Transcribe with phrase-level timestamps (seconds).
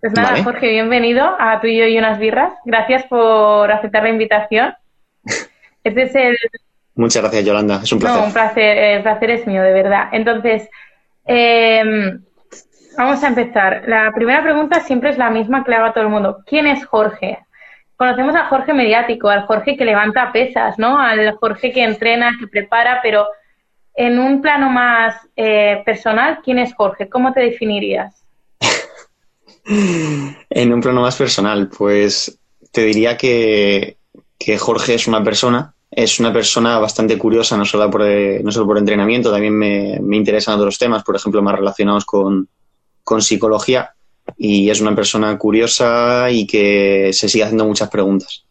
[0.00, 2.52] Pues nada, Jorge, bienvenido a tú y yo y unas birras.
[2.64, 4.74] Gracias por aceptar la invitación.
[5.84, 6.36] Este es el...
[6.96, 7.80] Muchas gracias, Yolanda.
[7.82, 8.20] Es un placer.
[8.20, 8.76] No, un placer.
[8.76, 10.08] El placer es mío, de verdad.
[10.12, 10.68] Entonces,
[11.24, 12.20] em,
[12.96, 13.84] vamos a empezar.
[13.86, 16.42] La primera pregunta siempre es la misma que le hago a todo el mundo.
[16.46, 17.38] ¿Quién es Jorge?
[17.96, 20.98] Conocemos al Jorge mediático, al Jorge que levanta pesas, ¿no?
[20.98, 23.28] Al Jorge que entrena, que prepara, pero
[23.94, 27.08] en un plano más eh, personal, ¿quién es Jorge?
[27.08, 28.24] ¿Cómo te definirías?
[29.68, 32.38] En un plano más personal, pues
[32.72, 33.96] te diría que,
[34.58, 38.78] Jorge es una persona, es una persona bastante curiosa, no solo por, no solo por
[38.78, 42.48] entrenamiento, también me, me interesan otros temas, por ejemplo, más relacionados con,
[43.04, 43.94] con psicología
[44.36, 48.44] y es una persona curiosa y que se sigue haciendo muchas preguntas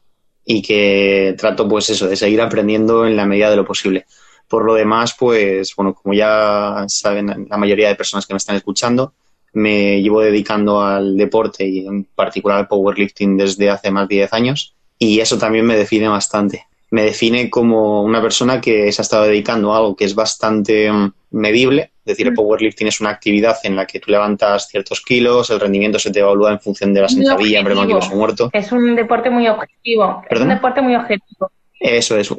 [0.44, 4.06] y que trato pues eso, de seguir aprendiendo en la medida de lo posible.
[4.48, 8.56] Por lo demás, pues bueno, como ya saben la mayoría de personas que me están
[8.56, 9.14] escuchando,
[9.58, 14.34] me llevo dedicando al deporte y en particular al powerlifting desde hace más de 10
[14.34, 16.68] años y eso también me define bastante.
[16.92, 20.92] Me define como una persona que se ha estado dedicando a algo que es bastante
[20.92, 25.02] mm, medible, es decir, el powerlifting es una actividad en la que tú levantas ciertos
[25.02, 28.50] kilos, el rendimiento se te evalúa en función de la sentadilla, en o muerto.
[28.54, 30.24] Es un deporte muy objetivo.
[30.30, 31.52] Es un deporte muy objetivo.
[31.80, 32.30] Eso es.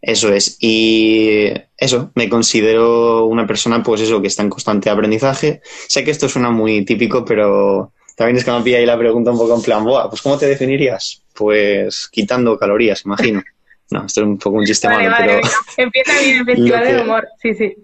[0.00, 0.58] Eso es.
[0.60, 5.60] Y eso, me considero una persona, pues eso, que está en constante aprendizaje.
[5.88, 9.30] Sé que esto suena muy típico, pero también es que me pilla ahí la pregunta
[9.30, 11.22] un poco en plan, Boa, pues ¿cómo te definirías?
[11.34, 13.42] Pues quitando calorías, imagino.
[13.90, 15.40] No, esto es un poco un chiste vale, malo, pero...
[15.76, 17.76] Empieza bien el festival de humor, sí, sí.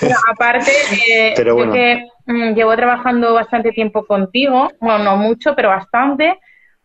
[0.00, 0.70] Pero aparte,
[1.08, 6.38] eh, yo que mm, llevo trabajando bastante tiempo contigo, bueno, no mucho, pero bastante,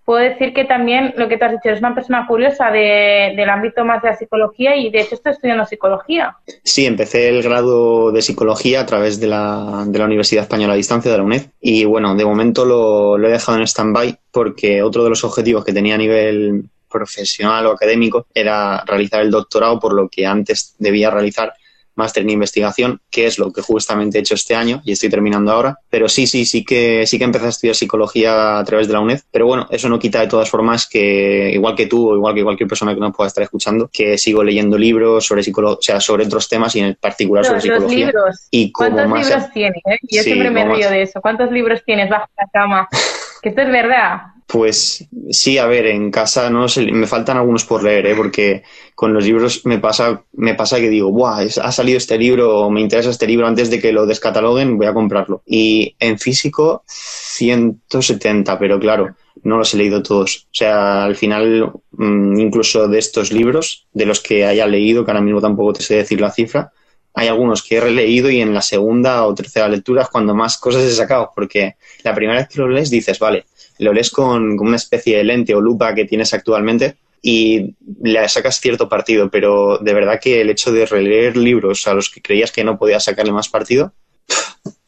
[0.05, 3.85] puedo decir que también lo que te has dicho, eres una persona curiosa del ámbito
[3.85, 6.35] más de la psicología y de hecho estoy estudiando psicología.
[6.63, 10.77] Sí, empecé el grado de psicología a través de la, de la Universidad Española a
[10.77, 14.81] Distancia de la UNED y bueno, de momento lo, lo he dejado en stand-by porque
[14.81, 19.79] otro de los objetivos que tenía a nivel profesional o académico era realizar el doctorado,
[19.79, 21.53] por lo que antes debía realizar
[21.95, 25.51] máster en investigación, que es lo que justamente he hecho este año y estoy terminando
[25.51, 25.77] ahora.
[25.89, 28.99] Pero sí, sí, sí que sí que empecé a estudiar psicología a través de la
[28.99, 29.21] UNED.
[29.31, 32.43] Pero bueno, eso no quita de todas formas que, igual que tú o igual que
[32.43, 35.99] cualquier persona que nos pueda estar escuchando, que sigo leyendo libros sobre psicología, o sea,
[35.99, 38.07] sobre otros temas y en particular sobre psicología.
[38.07, 38.47] Libros.
[38.51, 39.81] Y ¿Cuántos libros tienes?
[39.85, 39.99] Eh?
[40.03, 41.21] Yo siempre me río de eso.
[41.21, 42.87] ¿Cuántos libros tienes bajo la cama?
[43.41, 44.21] que esto es verdad.
[44.51, 48.15] Pues sí, a ver, en casa no me faltan algunos por leer, ¿eh?
[48.17, 48.63] porque
[48.95, 52.81] con los libros me pasa, me pasa que digo, Buah, ha salido este libro me
[52.81, 55.41] interesa este libro antes de que lo descataloguen, voy a comprarlo.
[55.45, 60.47] Y en físico, 170, pero claro, no los he leído todos.
[60.51, 65.11] O sea, al final, mm, incluso de estos libros, de los que haya leído, que
[65.11, 66.73] ahora mismo tampoco te sé decir la cifra,
[67.13, 70.57] hay algunos que he releído y en la segunda o tercera lectura es cuando más
[70.57, 73.45] cosas he sacado, porque la primera vez que lo lees dices, vale,
[73.81, 78.59] lo lees con, una especie de lente o lupa que tienes actualmente y le sacas
[78.59, 82.51] cierto partido, pero de verdad que el hecho de releer libros a los que creías
[82.51, 83.91] que no podías sacarle más partido,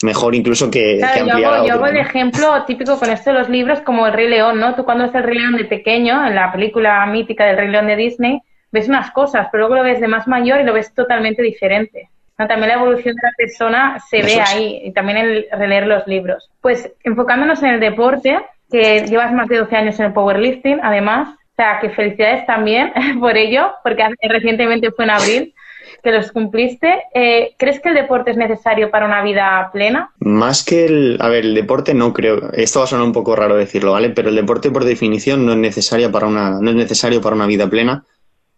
[0.03, 3.49] mejor incluso que, claro, yo hago, yo hago el ejemplo típico con esto de los
[3.49, 4.75] libros como El Rey León, ¿no?
[4.75, 7.87] Tú cuando ves El Rey León de pequeño, en la película mítica del Rey León
[7.87, 10.93] de Disney, ves unas cosas, pero luego lo ves de más mayor y lo ves
[10.93, 12.09] totalmente diferente.
[12.35, 16.49] También la evolución de la persona se ve ahí y también el releer los libros.
[16.61, 18.37] Pues enfocándonos en el deporte,
[18.73, 21.29] que llevas más de 12 años en el powerlifting, además.
[21.29, 25.53] O sea, que felicidades también por ello, porque recientemente fue en abril
[26.01, 26.91] que los cumpliste.
[27.13, 30.11] Eh, ¿Crees que el deporte es necesario para una vida plena?
[30.17, 31.17] Más que el...
[31.21, 32.51] A ver, el deporte no creo...
[32.53, 34.09] Esto va a sonar un poco raro decirlo, ¿vale?
[34.09, 37.45] Pero el deporte por definición no es, necesario para una, no es necesario para una
[37.45, 38.03] vida plena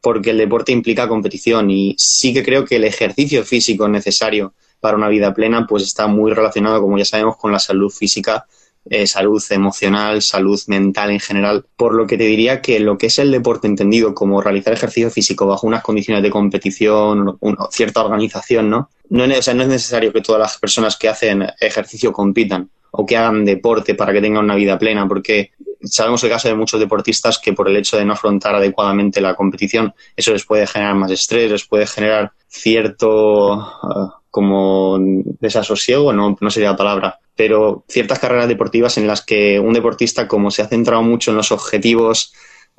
[0.02, 4.96] porque el deporte implica competición y sí que creo que el ejercicio físico necesario para
[4.96, 8.46] una vida plena pues está muy relacionado, como ya sabemos, con la salud física
[8.90, 13.08] eh, salud emocional, salud mental en general, por lo que te diría que lo que
[13.08, 17.38] es el deporte entendido como realizar ejercicio físico bajo unas condiciones de competición,
[17.72, 18.90] cierta organización, ¿no?
[19.10, 23.18] No es, no es necesario que todas las personas que hacen ejercicio compitan o que
[23.18, 25.52] hagan deporte para que tengan una vida plena, porque
[25.82, 29.36] sabemos el caso de muchos deportistas que por el hecho de no afrontar adecuadamente la
[29.36, 36.38] competición, eso les puede generar más estrés, les puede generar cierto uh, como desasosiego, no,
[36.40, 40.62] no sería la palabra, pero ciertas carreras deportivas en las que un deportista, como se
[40.62, 42.34] ha centrado mucho en los objetivos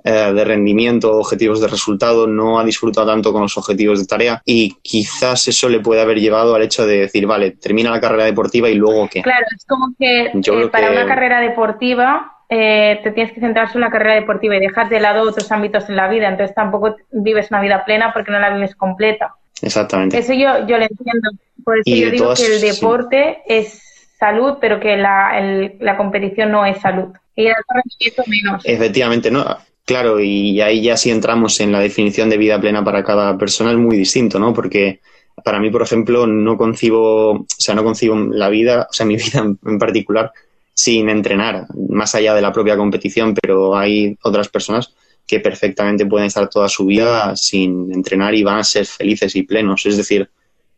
[0.05, 4.41] eh, de rendimiento, objetivos de resultado, no ha disfrutado tanto con los objetivos de tarea
[4.45, 8.25] y quizás eso le puede haber llevado al hecho de decir, vale, termina la carrera
[8.25, 9.23] deportiva y luego qué.
[9.23, 13.81] Claro, es como que eh, para una carrera deportiva eh, te tienes que centrar en
[13.81, 17.51] la carrera deportiva y dejar de lado otros ámbitos en la vida, entonces tampoco vives
[17.51, 19.35] una vida plena porque no la vives completa.
[19.61, 20.19] Exactamente.
[20.19, 21.31] Eso yo, yo lo entiendo.
[21.65, 23.83] Por eso yo digo que el deporte es
[24.19, 27.09] salud, pero que la, la competición no es salud.
[27.35, 28.63] Y el alto menos.
[28.65, 29.45] Efectivamente, ¿no?
[29.85, 33.71] Claro, y ahí ya si entramos en la definición de vida plena para cada persona
[33.71, 34.53] es muy distinto, ¿no?
[34.53, 35.01] Porque
[35.45, 39.17] para mí, por ejemplo, no concibo, o sea, no concibo la vida, o sea, mi
[39.17, 40.33] vida en particular,
[40.75, 44.95] sin entrenar, más allá de la propia competición, pero hay otras personas
[45.27, 49.43] que perfectamente pueden estar toda su vida sin entrenar y van a ser felices y
[49.43, 49.85] plenos.
[49.87, 50.29] Es decir,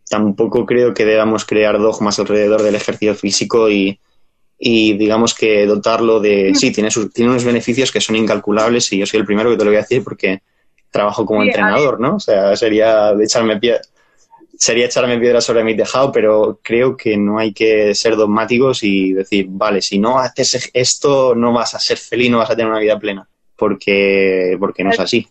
[0.08, 3.98] tampoco creo que debamos crear dogmas alrededor del ejercicio físico y,
[4.58, 6.54] digamos que dotarlo de...
[6.54, 9.56] Sí, tiene, sus, tiene unos beneficios que son incalculables y yo soy el primero que
[9.56, 10.42] te lo voy a decir porque
[10.90, 12.16] trabajo como entrenador, ¿no?
[12.16, 13.82] O sea, sería echarme piedra,
[14.58, 19.12] sería echarme piedra sobre mi tejado, pero creo que no hay que ser dogmáticos y
[19.12, 22.70] decir, vale, si no haces esto no vas a ser feliz, no vas a tener
[22.70, 25.28] una vida plena porque, porque no es así.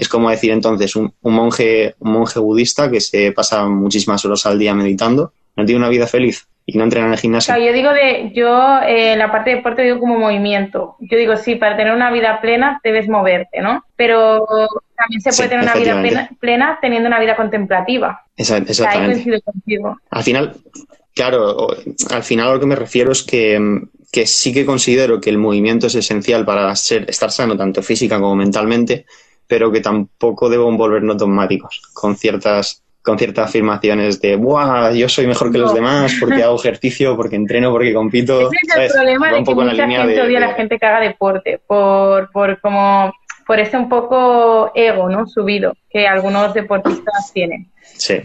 [0.00, 4.58] Es como decir entonces un, monje, un monje budista que se pasa muchísimas horas al
[4.58, 7.54] día meditando, no tiene una vida feliz y no entrena en el gimnasio.
[7.58, 10.96] yo digo de, yo eh, la parte de deporte digo como movimiento.
[11.00, 13.84] Yo digo sí, para tener una vida plena debes moverte, ¿no?
[13.94, 14.46] Pero
[14.96, 18.24] también se puede tener una vida plena, teniendo una vida contemplativa.
[18.38, 19.42] exactamente.
[20.10, 20.56] Al final,
[21.14, 21.68] claro,
[22.10, 23.58] al final a lo que me refiero es que
[24.10, 28.18] que sí que considero que el movimiento es esencial para ser, estar sano tanto física
[28.18, 29.06] como mentalmente,
[29.50, 34.92] pero que tampoco debo volvernos dogmáticos con ciertas con ciertas afirmaciones de ¡buah!
[34.92, 38.50] Yo soy mejor que los demás porque hago ejercicio, porque entreno, porque compito.
[38.52, 41.60] Ese es el problema de que mucha gente odia a la gente que haga deporte
[41.66, 43.12] por, por como
[43.46, 45.26] por ese un poco ego, ¿no?
[45.26, 47.68] Subido que algunos deportistas tienen.
[47.82, 48.20] Sí.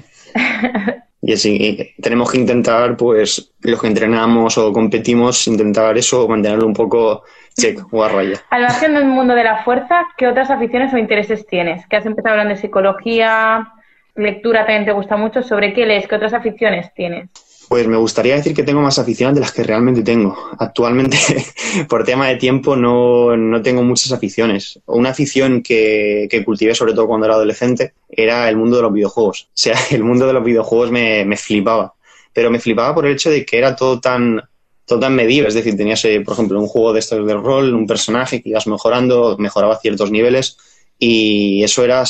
[1.22, 6.74] Y así tenemos que intentar, pues, los que entrenamos o competimos, intentar eso, mantenerlo un
[6.74, 7.24] poco
[7.58, 8.42] check o a raya.
[8.50, 11.88] Al margen del mundo de la fuerza, ¿qué otras aficiones o intereses tienes?
[11.88, 13.72] Que has empezado hablando de psicología,
[14.16, 15.44] lectura también te gusta mucho.
[15.44, 16.08] ¿Sobre qué lees?
[16.08, 17.30] ¿Qué otras aficiones tienes?
[17.68, 20.38] Pues me gustaría decir que tengo más aficiones de las que realmente tengo.
[20.60, 21.18] Actualmente,
[21.90, 24.80] por tema de tiempo, no, no tengo muchas aficiones.
[24.86, 28.94] Una afición que, que, cultivé, sobre todo cuando era adolescente, era el mundo de los
[28.94, 29.48] videojuegos.
[29.50, 31.94] O sea, el mundo de los videojuegos me, me flipaba.
[32.34, 34.44] Pero me flipaba por el hecho de que era todo tan,
[34.86, 35.48] todo tan medible.
[35.48, 38.50] Es decir, tenías, eh, por ejemplo, un juego de estos de rol, un personaje que
[38.50, 40.58] ibas mejorando, mejoraba ciertos niveles
[41.00, 42.06] y eso era, o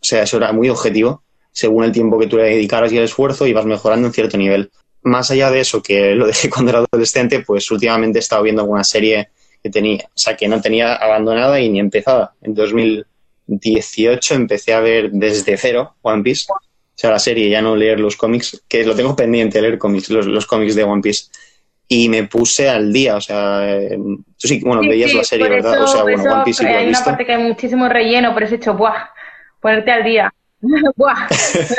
[0.00, 1.22] sea, eso era muy objetivo.
[1.52, 4.70] Según el tiempo que tú le dedicaras y el esfuerzo, ibas mejorando en cierto nivel
[5.02, 8.62] más allá de eso, que lo dejé cuando era adolescente, pues últimamente he estado viendo
[8.62, 9.30] alguna serie
[9.62, 12.34] que tenía, o sea, que no tenía abandonada y ni empezada.
[12.42, 16.56] En 2018 empecé a ver desde cero One Piece, o
[16.94, 20.46] sea, la serie, ya no leer los cómics, que lo tengo pendiente leer cómics, los,
[20.46, 21.26] cómics de One Piece.
[21.92, 23.66] Y me puse al día, o sea,
[23.96, 25.82] tú sí, bueno, veías la serie, ¿verdad?
[25.82, 28.74] o sea, bueno, One Piece Hay una parte que hay muchísimo relleno, pero he hecho,
[28.74, 29.08] ¡buah!
[29.60, 30.32] Ponerte al día.
[30.96, 31.26] ¡Buah!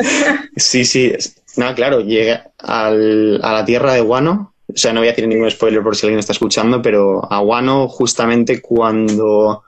[0.58, 1.14] sí, sí,
[1.56, 4.54] no, claro, llega al, a la tierra de Guano.
[4.68, 7.40] O sea, no voy a decir ningún spoiler por si alguien está escuchando, pero a
[7.40, 9.64] Guano justamente cuando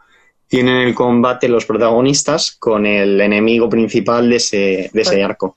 [0.48, 5.56] tienen el combate los protagonistas con el enemigo principal de ese, de ese arco.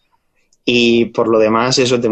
[0.69, 2.09] Y por lo demás, eso te,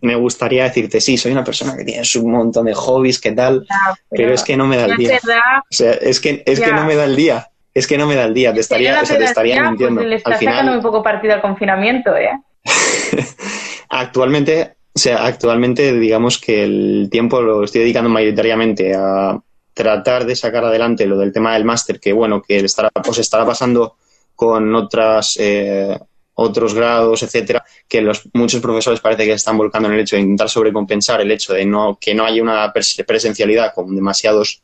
[0.00, 3.64] me gustaría decirte, sí, soy una persona que tiene un montón de hobbies, ¿qué tal?
[4.10, 5.20] pero, es que no me da el día.
[5.22, 7.46] O sea, es que, es que no me da el día.
[7.72, 10.02] Es que no me da el día, te estaría, o sea, te estaría pues, mintiendo.
[10.02, 12.30] le está sacando un poco partido al confinamiento, ¿eh?
[13.88, 19.38] actualmente, o sea, actualmente digamos que el tiempo lo estoy dedicando mayoritariamente a
[19.74, 23.44] tratar de sacar adelante lo del tema del máster, que bueno, que estará, pues estará
[23.44, 23.96] pasando
[24.34, 25.96] con otras eh,
[26.38, 30.16] otros grados, etcétera, que los muchos profesores parece que se están volcando en el hecho
[30.16, 34.62] de intentar sobrecompensar el hecho de no que no haya una presencialidad con demasiados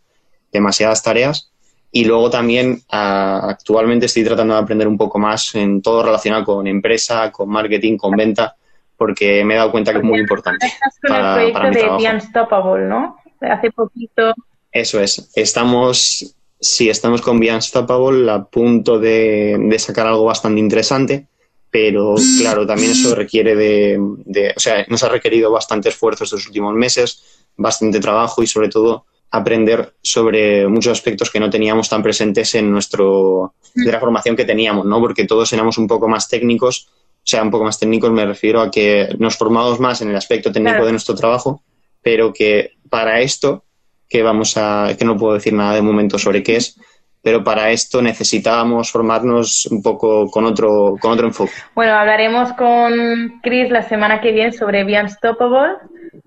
[0.52, 1.52] demasiadas tareas
[1.94, 6.66] y luego también actualmente estoy tratando de aprender un poco más en todo relacionado con
[6.66, 8.56] empresa, con marketing, con venta,
[8.96, 10.66] porque me he dado cuenta que es muy importante.
[10.66, 13.18] Estás con el proyecto de Unstoppable, ¿no?
[13.42, 14.32] Hace poquito.
[14.70, 15.30] Eso es.
[15.34, 21.26] Estamos, sí, estamos con Be Unstoppable a punto de, de sacar algo bastante interesante,
[21.72, 26.46] pero claro, también eso requiere de, de, o sea, nos ha requerido bastante esfuerzo estos
[26.46, 27.24] últimos meses,
[27.56, 32.70] bastante trabajo y sobre todo aprender sobre muchos aspectos que no teníamos tan presentes en
[32.70, 35.00] nuestro de la formación que teníamos, ¿no?
[35.00, 38.60] Porque todos éramos un poco más técnicos, o sea, un poco más técnicos me refiero
[38.60, 41.62] a que nos formamos más en el aspecto técnico de nuestro trabajo,
[42.02, 43.64] pero que para esto
[44.10, 46.76] que vamos a que no puedo decir nada de momento sobre qué es,
[47.22, 51.52] pero para esto necesitábamos formarnos un poco con otro con otro enfoque.
[51.74, 55.76] Bueno, hablaremos con Chris la semana que viene sobre Be Unstoppable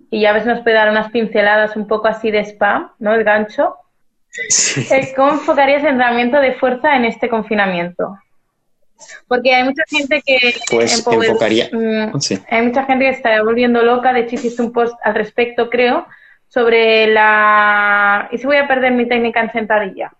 [0.09, 3.13] y ya ves nos puede dar unas pinceladas un poco así de spam, ¿no?
[3.13, 3.75] El gancho.
[4.91, 8.17] Eh, ¿Cómo enfocarías el entrenamiento de fuerza en este confinamiento?
[9.27, 10.55] Porque hay mucha gente que...
[10.69, 11.69] Pues enfocaría...
[11.71, 12.13] Mm,
[12.49, 16.05] hay mucha gente que está volviendo loca, de hecho hiciste un post al respecto, creo,
[16.47, 18.29] sobre la...
[18.31, 20.11] ¿Y si voy a perder mi técnica en sentadilla?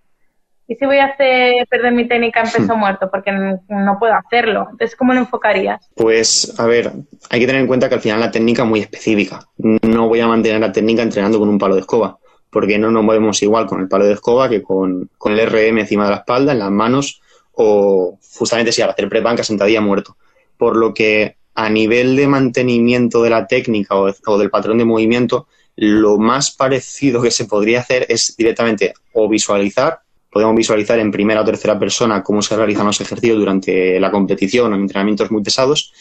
[0.68, 2.80] ¿Y si voy a hacer perder mi técnica en peso hmm.
[2.80, 3.10] muerto?
[3.12, 4.68] Porque no puedo hacerlo.
[4.72, 5.88] Entonces, ¿cómo lo enfocarías?
[5.96, 6.92] Pues, a ver,
[7.30, 9.42] hay que tener en cuenta que al final la técnica es muy específica.
[9.58, 12.18] No voy a mantener la técnica entrenando con un palo de escoba,
[12.50, 16.06] porque no nos movemos igual con el palo de escoba que con, el RM encima
[16.06, 17.22] de la espalda, en las manos,
[17.54, 20.18] o justamente si al hacer prep banca sentadilla muerto.
[20.58, 25.48] Por lo que a nivel de mantenimiento de la técnica o del patrón de movimiento,
[25.76, 30.00] lo más parecido que se podría hacer es directamente o visualizar
[30.36, 34.74] podemos visualizar en primera o tercera persona cómo se realizan los ejercicios durante la competición
[34.74, 35.94] o en entrenamientos muy pesados.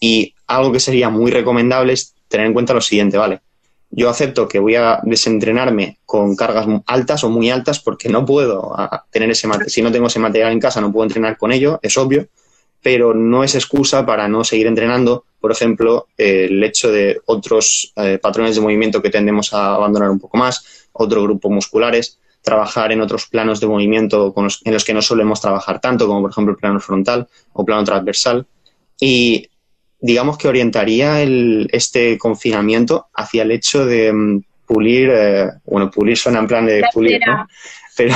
[0.00, 3.42] Y algo que sería muy recomendable es tener en cuenta lo siguiente, ¿vale?
[3.90, 8.74] Yo acepto que voy a desentrenarme con cargas altas o muy altas porque no puedo
[9.10, 9.70] tener ese material.
[9.70, 12.26] Si no tengo ese material en casa, no puedo entrenar con ello, es obvio,
[12.82, 15.26] pero no es excusa para no seguir entrenando.
[15.38, 20.20] Por ejemplo, el hecho de otros eh, patrones de movimiento que tendemos a abandonar un
[20.20, 25.00] poco más, otros grupos musculares trabajar en otros planos de movimiento en los que no
[25.00, 28.46] solemos trabajar tanto, como por ejemplo el plano frontal o plano transversal.
[29.00, 29.48] Y
[29.98, 36.18] digamos que orientaría el, este confinamiento hacia el hecho de mm, pulir, eh, bueno, pulir
[36.18, 37.48] suena en plan de pulir, ¿no?
[37.96, 38.14] Pero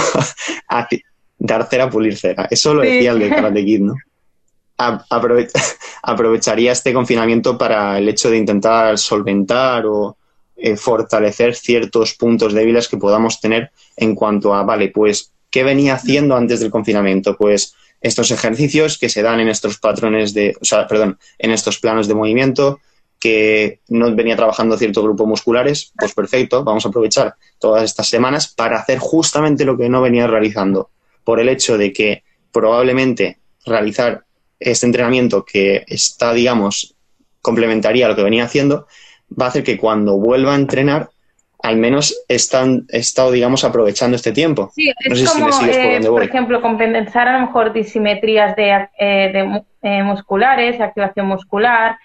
[1.38, 2.46] dar cera, pulir cera.
[2.50, 3.94] Eso lo decía el de Karate Kid, ¿no?
[6.02, 10.18] aprovecharía este confinamiento para el hecho de intentar solventar o
[10.60, 15.94] eh, fortalecer ciertos puntos débiles que podamos tener en cuanto a, vale, pues, ¿qué venía
[15.94, 17.36] haciendo antes del confinamiento?
[17.36, 21.78] Pues estos ejercicios que se dan en estos patrones de, o sea, perdón, en estos
[21.78, 22.80] planos de movimiento,
[23.18, 28.48] que no venía trabajando cierto grupo musculares, pues perfecto, vamos a aprovechar todas estas semanas
[28.48, 30.90] para hacer justamente lo que no venía realizando,
[31.24, 32.22] por el hecho de que
[32.52, 34.24] probablemente realizar
[34.60, 36.94] este entrenamiento que está, digamos,
[37.40, 38.86] complementaría a lo que venía haciendo,
[39.30, 41.08] va a hacer que cuando vuelva a entrenar,
[41.62, 44.70] al menos están, he estado, digamos, aprovechando este tiempo.
[44.74, 50.02] Sí, es como, eh, por, ejemplo, compensar a lo mejor disimetrías de, eh, de eh,
[50.02, 51.98] musculares, activación muscular,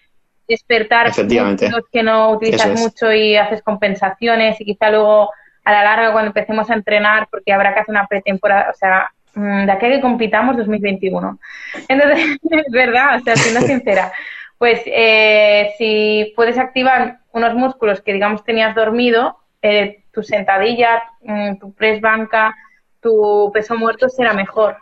[0.47, 5.29] despertar los que no utilizas mucho y haces compensaciones y quizá luego
[5.63, 9.09] a la larga cuando empecemos a entrenar, porque habrá que hacer una pretemporada, o sea,
[9.35, 11.39] mm, de aquí a que compitamos 2021.
[11.87, 14.11] Entonces, es verdad, o sea, siendo sincera
[14.57, 21.57] pues eh, si puedes activar unos músculos que digamos tenías dormido, eh, tu sentadilla, mm,
[21.59, 22.55] tu press banca,
[23.01, 24.77] tu peso muerto será mejor,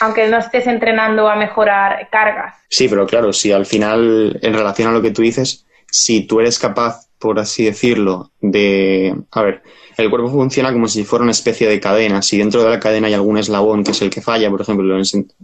[0.00, 2.54] aunque no estés entrenando a mejorar cargas.
[2.68, 6.40] Sí, pero claro, si al final, en relación a lo que tú dices, si tú
[6.40, 9.14] eres capaz, por así decirlo, de...
[9.30, 9.62] A ver,
[9.96, 12.22] el cuerpo funciona como si fuera una especie de cadena.
[12.22, 14.96] Si dentro de la cadena hay algún eslabón que es el que falla, por ejemplo,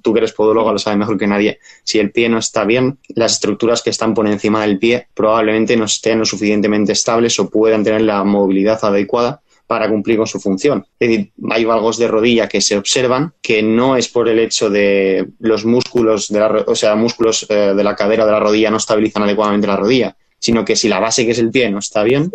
[0.03, 2.99] tú que eres podólogo lo sabes mejor que nadie, si el pie no está bien,
[3.15, 7.49] las estructuras que están por encima del pie probablemente no estén lo suficientemente estables o
[7.49, 10.85] puedan tener la movilidad adecuada para cumplir con su función.
[10.99, 14.69] Es decir, hay valgos de rodilla que se observan que no es por el hecho
[14.69, 18.71] de los músculos de la, o sea, músculos eh, de la cadera de la rodilla
[18.71, 21.79] no estabilizan adecuadamente la rodilla, sino que si la base que es el pie no
[21.79, 22.29] está bien,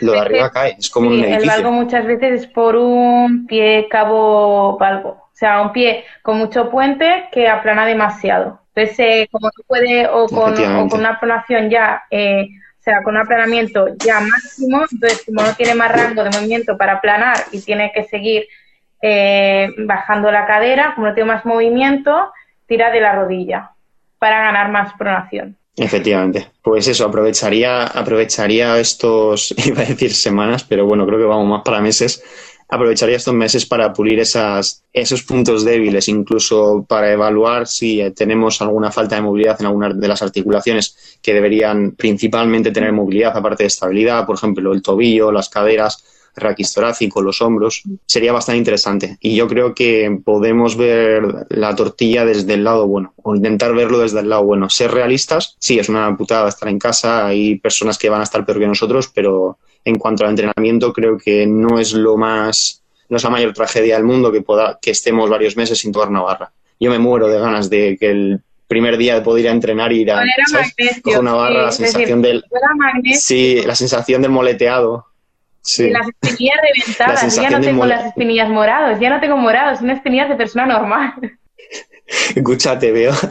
[0.00, 1.42] lo de arriba cae, es como un edificio.
[1.42, 6.38] El valgo muchas veces es por un pie cabo valgo, o sea, un pie con
[6.38, 8.62] mucho puente que aplana demasiado.
[8.74, 10.54] Entonces, eh, como no puede, o con,
[10.98, 12.48] una aplanación ya, eh,
[12.78, 16.78] o sea, con un aplanamiento ya máximo, entonces como no tiene más rango de movimiento
[16.78, 18.44] para aplanar y tiene que seguir
[19.02, 22.32] eh, bajando la cadera, como no tiene más movimiento,
[22.64, 23.72] tira de la rodilla
[24.18, 25.58] para ganar más pronación.
[25.76, 26.50] Efectivamente.
[26.62, 31.62] Pues eso, aprovecharía, aprovecharía estos, iba a decir semanas, pero bueno, creo que vamos más
[31.62, 32.22] para meses.
[32.68, 38.92] Aprovecharía estos meses para pulir esas, esos puntos débiles, incluso para evaluar si tenemos alguna
[38.92, 43.68] falta de movilidad en alguna de las articulaciones que deberían principalmente tener movilidad, aparte de
[43.68, 46.04] estabilidad, por ejemplo, el tobillo, las caderas,
[46.36, 49.18] raquis torácico, los hombros, sería bastante interesante.
[49.20, 53.98] Y yo creo que podemos ver la tortilla desde el lado bueno, o intentar verlo
[53.98, 54.70] desde el lado bueno.
[54.70, 58.44] Ser realistas, sí, es una putada estar en casa, hay personas que van a estar
[58.44, 63.16] peor que nosotros, pero en cuanto al entrenamiento creo que no es lo más, no
[63.16, 66.22] es la mayor tragedia del mundo que, pueda, que estemos varios meses sin tocar una
[66.22, 66.52] barra.
[66.78, 69.92] Yo me muero de ganas de que el primer día de poder ir a entrenar
[69.92, 70.22] y ir a
[71.02, 72.44] coger una barra, la sensación del
[73.14, 75.06] sí, la sensación del moleteado
[75.90, 80.28] las espinillas reventadas, ya no tengo las espinillas moradas, ya no tengo morados, son espinillas
[80.28, 81.14] de persona normal.
[82.34, 83.12] Escucha, te veo.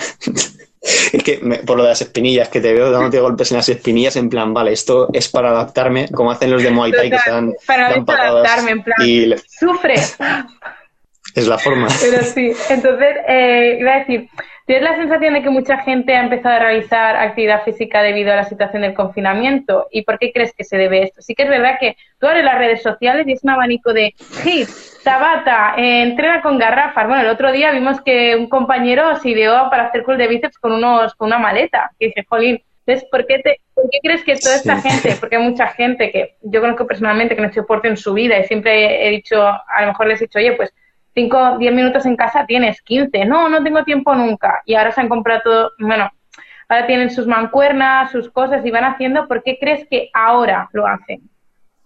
[1.12, 4.16] Es que por lo de las espinillas, que te veo dándote golpes en las espinillas,
[4.16, 7.30] en plan, vale, esto es para adaptarme, como hacen los de Muay Thai que se
[7.30, 7.54] dan.
[7.68, 9.36] Para, adaptarme, en plan, y...
[9.46, 9.96] sufre.
[11.36, 11.90] es la forma.
[12.00, 14.30] Pero sí, entonces, eh, iba a decir,
[14.70, 18.36] ¿tienes la sensación de que mucha gente ha empezado a realizar actividad física debido a
[18.36, 19.88] la situación del confinamiento?
[19.90, 21.24] ¿Y por qué crees que se debe esto?
[21.24, 24.14] Sí que es verdad que tú abres las redes sociales y es un abanico de
[24.44, 24.70] hit,
[25.04, 27.08] Tabata, eh, entrena con garrafas.
[27.08, 30.60] Bueno, el otro día vimos que un compañero se ideó para hacer cool de bíceps
[30.60, 31.90] con, unos, con una maleta.
[31.98, 35.38] Y dije, jolín, entonces, ¿por qué, te, ¿por qué crees que toda esta gente, porque
[35.38, 38.44] hay mucha gente que yo conozco personalmente que no se deporte en su vida y
[38.44, 40.72] siempre he dicho, a lo mejor les he dicho, oye, pues
[41.20, 44.62] 5, 10 minutos en casa tienes, 15, no, no tengo tiempo nunca.
[44.66, 46.10] Y ahora se han comprado todo, bueno,
[46.70, 50.88] ahora tienen sus mancuernas, sus cosas y van haciendo, ¿por qué crees que ahora lo
[50.88, 51.30] hacen?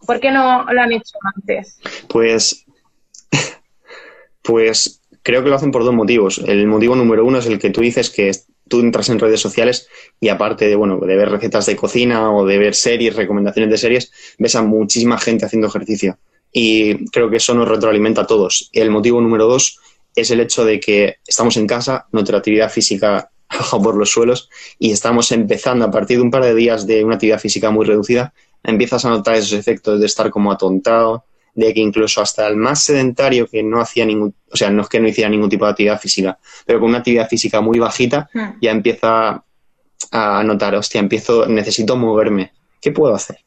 [0.05, 1.79] ¿Por qué no lo han hecho antes?
[2.09, 2.63] Pues,
[4.43, 6.37] pues creo que lo hacen por dos motivos.
[6.37, 8.29] El motivo número uno es el que tú dices que
[8.69, 12.45] tú entras en redes sociales y aparte de, bueno, de ver recetas de cocina o
[12.45, 16.19] de ver series, recomendaciones de series, ves a muchísima gente haciendo ejercicio
[16.53, 18.69] y creo que eso nos retroalimenta a todos.
[18.71, 19.79] El motivo número dos
[20.15, 24.49] es el hecho de que estamos en casa, nuestra actividad física baja por los suelos
[24.77, 27.85] y estamos empezando a partir de un par de días de una actividad física muy
[27.85, 28.33] reducida,
[28.63, 32.83] empiezas a notar esos efectos de estar como atontado, de que incluso hasta el más
[32.83, 35.71] sedentario que no hacía ningún, o sea, no es que no hiciera ningún tipo de
[35.71, 38.59] actividad física, pero con una actividad física muy bajita, hmm.
[38.61, 39.43] ya empieza
[40.11, 42.53] a notar, hostia, empiezo, necesito moverme.
[42.81, 43.37] ¿Qué puedo hacer?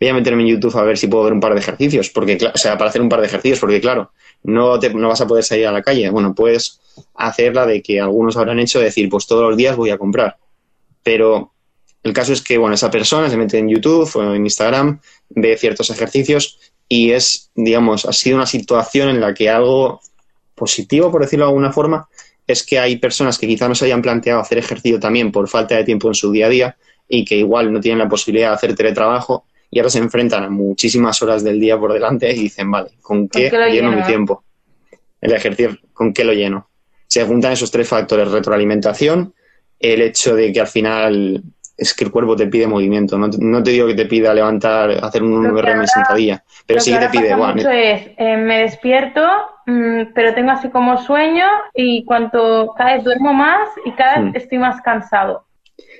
[0.00, 2.38] Voy a meterme en YouTube a ver si puedo ver un par de ejercicios, porque,
[2.52, 4.10] o sea, para hacer un par de ejercicios, porque claro,
[4.42, 6.08] no, te, no vas a poder salir a la calle.
[6.10, 6.80] Bueno, puedes
[7.14, 10.36] hacer la de que algunos habrán hecho, decir, pues todos los días voy a comprar.
[11.02, 11.52] Pero
[12.02, 15.56] el caso es que, bueno, esa persona se mete en YouTube o en Instagram, ve
[15.56, 16.58] ciertos ejercicios
[16.88, 20.00] y es, digamos, ha sido una situación en la que algo
[20.54, 22.08] positivo, por decirlo de alguna forma,
[22.46, 25.76] es que hay personas que quizá no se hayan planteado hacer ejercicio también por falta
[25.76, 26.76] de tiempo en su día a día
[27.08, 30.50] y que igual no tienen la posibilidad de hacer teletrabajo y ahora se enfrentan a
[30.50, 34.44] muchísimas horas del día por delante y dicen, vale, ¿con qué, lleno, mi tiempo?
[35.20, 36.68] El ejercicio, ¿con qué lo lleno?
[37.06, 39.34] Se juntan esos tres factores, retroalimentación,
[39.78, 41.42] el hecho de que al final
[41.76, 43.18] es que el cuerpo te pide movimiento.
[43.18, 46.98] No, te digo que te pida levantar, hacer un RM en sentadilla, pero sí que
[46.98, 47.34] te pide.
[47.34, 49.20] Bueno, mucho es, eh, me despierto,
[49.66, 54.32] mm, pero tengo así como sueño y cuanto cada vez duermo más y cada vez
[54.32, 54.36] hmm.
[54.36, 55.46] estoy más cansado.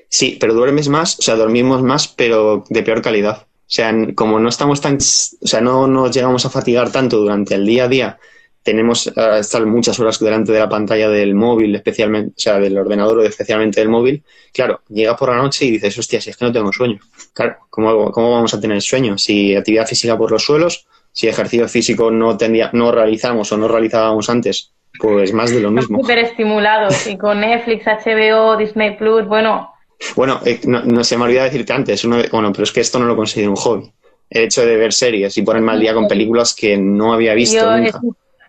[0.09, 3.47] Sí, pero duermes más, o sea, dormimos más, pero de peor calidad.
[3.67, 7.55] O sea, como no estamos tan, o sea, no nos llegamos a fatigar tanto durante
[7.55, 8.19] el día a día,
[8.65, 12.75] tenemos a estar muchas horas delante de la pantalla del móvil, especialmente, o sea, del
[12.75, 14.23] ordenador o especialmente del móvil.
[14.51, 16.99] Claro, llega por la noche y dices, hostia, si es que no tengo sueño.
[17.31, 19.19] Claro, ¿cómo, cómo vamos a tener sueño?
[19.19, 23.67] Si actividad física por los suelos, si ejercicio físico no, tendría, no realizamos o no
[23.67, 25.99] realizábamos antes, pues más de lo mismo.
[26.01, 29.74] Súper estimulados y con Netflix, HBO, Disney Plus, bueno,
[30.15, 33.05] bueno, eh, no, se me olvidó decirte antes, uno bueno, pero es que esto no
[33.05, 33.91] lo considero un hobby.
[34.29, 37.57] El hecho de ver series y ponerme al día con películas que no había visto
[37.57, 38.01] yo, nunca.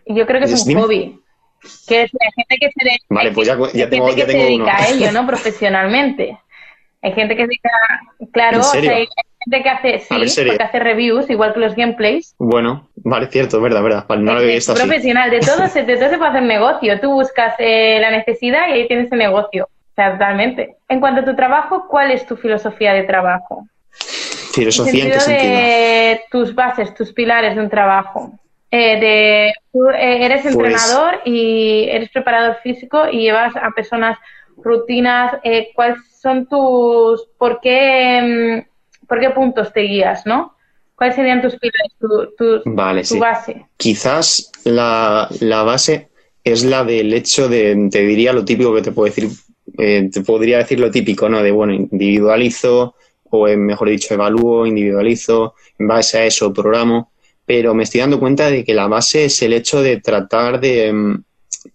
[0.06, 1.20] yo creo que es un hobby.
[1.86, 4.76] Que es hay gente que se, vale, pues ya, ya tengo, gente que se dedica
[4.76, 5.26] a ello, ¿no?
[5.26, 6.38] Profesionalmente.
[7.02, 7.70] Hay gente que se dedica,
[8.32, 9.06] claro, o hay
[9.44, 12.34] gente que hace, sí, porque hace reviews, igual que los gameplays.
[12.38, 14.06] Bueno, vale, cierto, verdad, verdad.
[14.08, 17.00] Vale, no lo había visto profesional, de todo, se, de todo se puede hacer negocio.
[17.00, 20.76] Tú buscas eh, la necesidad y ahí tienes el negocio totalmente.
[20.88, 23.66] En cuanto a tu trabajo, ¿cuál es tu filosofía de trabajo?
[24.52, 25.52] Filosofía en, qué sentido?
[25.52, 28.32] De tus bases, tus pilares de un trabajo.
[28.70, 34.18] Eh, de, tú eh, eres pues entrenador y eres preparador físico y llevas a personas
[34.58, 35.34] rutinas.
[35.44, 40.54] Eh, ¿Cuáles son tus, por qué, mm, por qué puntos te guías, no?
[40.94, 42.62] ¿Cuáles serían tus pilares, tu,
[43.18, 43.66] base?
[43.76, 46.08] Quizás la, la base
[46.42, 49.28] es la del hecho de, te diría lo típico que te puedo decir
[49.78, 51.42] eh, te podría decir lo típico, ¿no?
[51.42, 52.94] De, bueno, individualizo
[53.30, 57.12] o, eh, mejor dicho, evalúo, individualizo, en base a eso programo,
[57.44, 60.92] pero me estoy dando cuenta de que la base es el hecho de tratar de,
[60.92, 61.24] mm,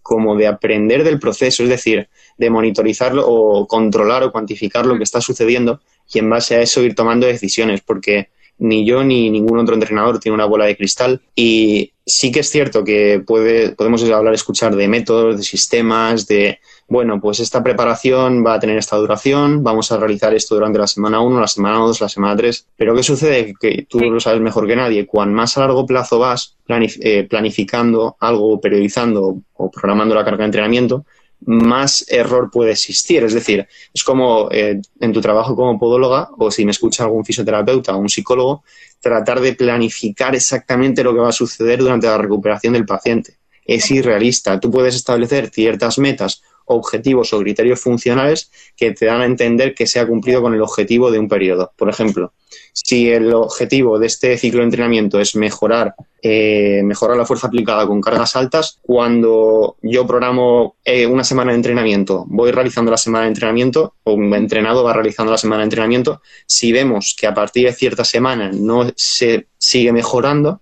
[0.02, 5.04] como de aprender del proceso, es decir, de monitorizarlo o controlar o cuantificar lo que
[5.04, 5.80] está sucediendo
[6.12, 8.28] y en base a eso ir tomando decisiones, porque
[8.62, 11.20] ni yo ni ningún otro entrenador tiene una bola de cristal.
[11.34, 16.60] Y sí que es cierto que puede, podemos hablar, escuchar de métodos, de sistemas, de
[16.86, 20.86] bueno, pues esta preparación va a tener esta duración, vamos a realizar esto durante la
[20.86, 23.54] semana 1, la semana 2, la semana 3, pero ¿qué sucede?
[23.58, 28.16] Que tú lo sabes mejor que nadie, cuan más a largo plazo vas eh, planificando
[28.20, 31.06] algo, periodizando o programando la carga de entrenamiento,
[31.46, 33.24] más error puede existir.
[33.24, 37.24] Es decir, es como eh, en tu trabajo como podóloga o si me escucha algún
[37.24, 38.64] fisioterapeuta o un psicólogo,
[39.00, 43.36] tratar de planificar exactamente lo que va a suceder durante la recuperación del paciente.
[43.64, 44.58] Es irrealista.
[44.60, 49.86] Tú puedes establecer ciertas metas objetivos o criterios funcionales que te dan a entender que
[49.86, 51.72] se ha cumplido con el objetivo de un periodo.
[51.76, 52.32] Por ejemplo,
[52.72, 57.86] si el objetivo de este ciclo de entrenamiento es mejorar, eh, mejorar la fuerza aplicada
[57.86, 63.24] con cargas altas, cuando yo programo eh, una semana de entrenamiento, voy realizando la semana
[63.24, 67.34] de entrenamiento, o un entrenado va realizando la semana de entrenamiento, si vemos que a
[67.34, 70.60] partir de cierta semana no se sigue mejorando,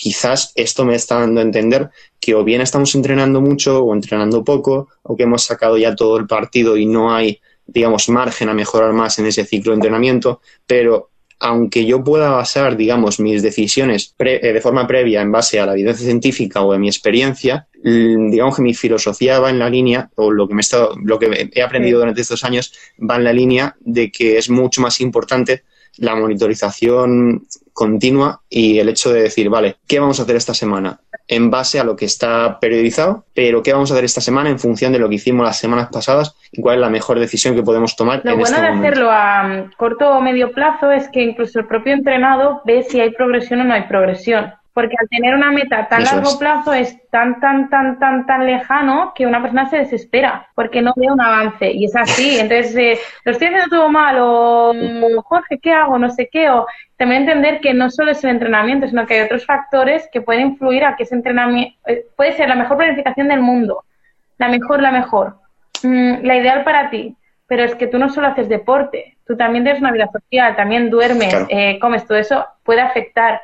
[0.00, 4.44] quizás esto me está dando a entender que o bien estamos entrenando mucho o entrenando
[4.44, 8.54] poco, o que hemos sacado ya todo el partido y no hay, digamos, margen a
[8.54, 14.14] mejorar más en ese ciclo de entrenamiento, pero aunque yo pueda basar, digamos, mis decisiones
[14.18, 18.56] eh, de forma previa en base a la evidencia científica o en mi experiencia, digamos
[18.56, 21.62] que mi filosofía va en la línea, o lo que, me he, lo que he
[21.62, 25.62] aprendido durante estos años va en la línea de que es mucho más importante
[25.98, 30.98] la monitorización continua y el hecho de decir, vale, ¿qué vamos a hacer esta semana?
[31.28, 34.58] En base a lo que está periodizado, pero ¿qué vamos a hacer esta semana en
[34.58, 37.62] función de lo que hicimos las semanas pasadas y cuál es la mejor decisión que
[37.62, 38.22] podemos tomar?
[38.24, 41.92] Lo bueno este de hacerlo a corto o medio plazo es que incluso el propio
[41.92, 44.52] entrenado ve si hay progresión o no hay progresión.
[44.78, 49.12] Porque al tener una meta tan largo plazo es tan, tan, tan, tan, tan lejano
[49.12, 51.68] que una persona se desespera porque no ve un avance.
[51.72, 52.38] Y es así.
[52.38, 54.72] Entonces, eh, lo estoy haciendo todo mal o,
[55.24, 55.98] Jorge, ¿qué hago?
[55.98, 56.48] No sé qué.
[56.48, 56.64] O
[56.96, 60.46] también entender que no solo es el entrenamiento, sino que hay otros factores que pueden
[60.46, 63.82] influir a que ese entrenamiento eh, puede ser la mejor planificación del mundo.
[64.38, 65.38] La mejor, la mejor.
[65.82, 67.16] Mm, la ideal para ti.
[67.48, 70.88] Pero es que tú no solo haces deporte, tú también tienes una vida social, también
[70.88, 73.40] duermes, eh, comes, todo eso puede afectar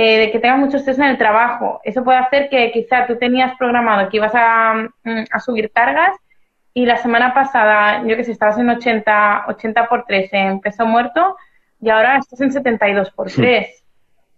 [0.00, 1.80] eh, de que tengas mucho estrés en el trabajo.
[1.82, 6.16] Eso puede hacer que quizá tú tenías programado que ibas a, mm, subir cargas
[6.72, 10.86] y la semana pasada, yo que sé, estabas en 80, 80 por 3 en peso
[10.86, 11.36] muerto
[11.80, 13.66] y ahora estás en 72 por 3.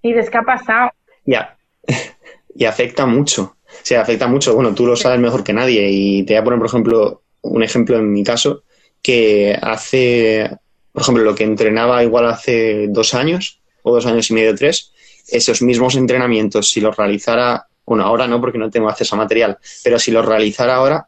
[0.01, 0.93] Y dices, ¿qué ha pasado?
[1.27, 1.59] Ya,
[2.55, 3.57] y afecta mucho.
[3.83, 4.55] Sí, afecta mucho.
[4.55, 7.63] Bueno, tú lo sabes mejor que nadie y te voy a poner, por ejemplo, un
[7.63, 8.63] ejemplo en mi caso,
[9.03, 10.49] que hace,
[10.91, 14.95] por ejemplo, lo que entrenaba igual hace dos años o dos años y medio, tres,
[15.31, 19.59] esos mismos entrenamientos, si los realizara, bueno, ahora no porque no tengo acceso a material,
[19.83, 21.07] pero si los realizara ahora,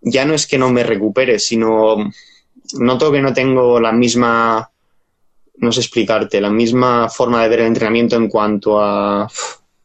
[0.00, 1.96] ya no es que no me recupere, sino
[2.74, 4.70] noto que no tengo la misma,
[5.58, 9.28] no sé explicarte, la misma forma de ver el entrenamiento en cuanto a,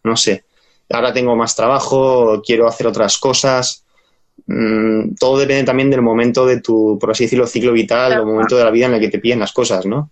[0.04, 0.46] no sé,
[0.90, 3.86] ahora tengo más trabajo, quiero hacer otras cosas.
[4.48, 8.58] Mm, todo depende también del momento de tu, por así decirlo, ciclo vital, o momento
[8.58, 10.12] de la vida en el que te piden las cosas, ¿no?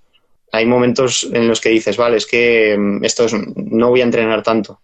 [0.51, 4.43] Hay momentos en los que dices, vale, es que mm, esto no voy a entrenar
[4.43, 4.81] tanto.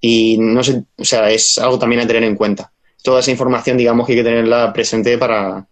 [0.00, 2.70] Y no sé, o sea, es algo también a tener en cuenta.
[3.02, 5.66] Toda esa información, digamos, que hay que tenerla presente para,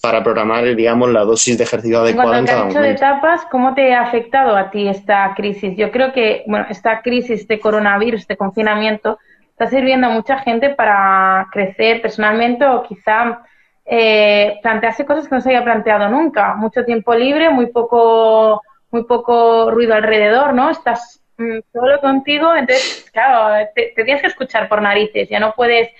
[0.00, 2.80] para programar, digamos, la dosis de ejercicio adecuada en, cada momento.
[2.80, 5.76] de etapas, ¿cómo te ha afectado a ti esta crisis?
[5.76, 9.18] Yo creo que, bueno, esta crisis de coronavirus, de confinamiento,
[9.50, 13.42] está sirviendo a mucha gente para crecer personalmente o quizá
[13.84, 16.54] eh, plantearse cosas que no se había planteado nunca.
[16.54, 20.70] Mucho tiempo libre, muy poco muy poco ruido alrededor, ¿no?
[20.70, 25.90] Estás mm, solo contigo, entonces, claro, te, tienes que escuchar por narices, ya no puedes,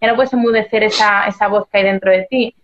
[0.00, 2.54] ya no puedes enmudecer esa, esa voz que hay dentro de ti.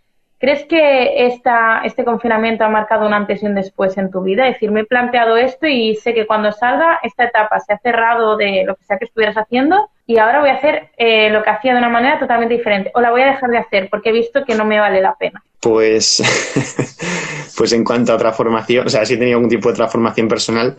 [0.40, 4.48] ¿Crees que esta, este confinamiento ha marcado un antes y un después en tu vida?
[4.48, 7.79] Es decir, me he planteado esto y sé que cuando salga esta etapa se ha
[7.79, 11.42] cerrado de lo que sea que estuvieras haciendo y ahora voy a hacer eh, lo
[11.42, 14.09] que hacía de una manera totalmente diferente o la voy a dejar de hacer porque
[14.09, 15.42] he visto que no me vale la pena.
[15.61, 16.22] Pues,
[17.59, 20.74] pues en cuanto a transformación, o sea, si he tenido algún tipo de transformación personal,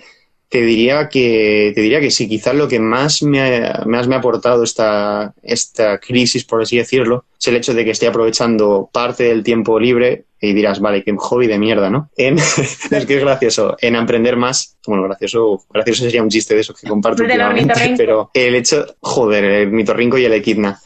[0.52, 4.16] te diría que, te diría que sí, quizás lo que más me ha, más me
[4.16, 8.90] ha aportado esta, esta crisis, por así decirlo, es el hecho de que estoy aprovechando
[8.92, 12.10] parte del tiempo libre y dirás, vale, qué hobby de mierda, ¿no?
[12.18, 16.60] En, es que es gracioso, en aprender más, bueno, gracioso, gracioso sería un chiste de
[16.60, 20.78] eso que comparto últimamente, pero el hecho, joder, el mitorrinco y el equidna,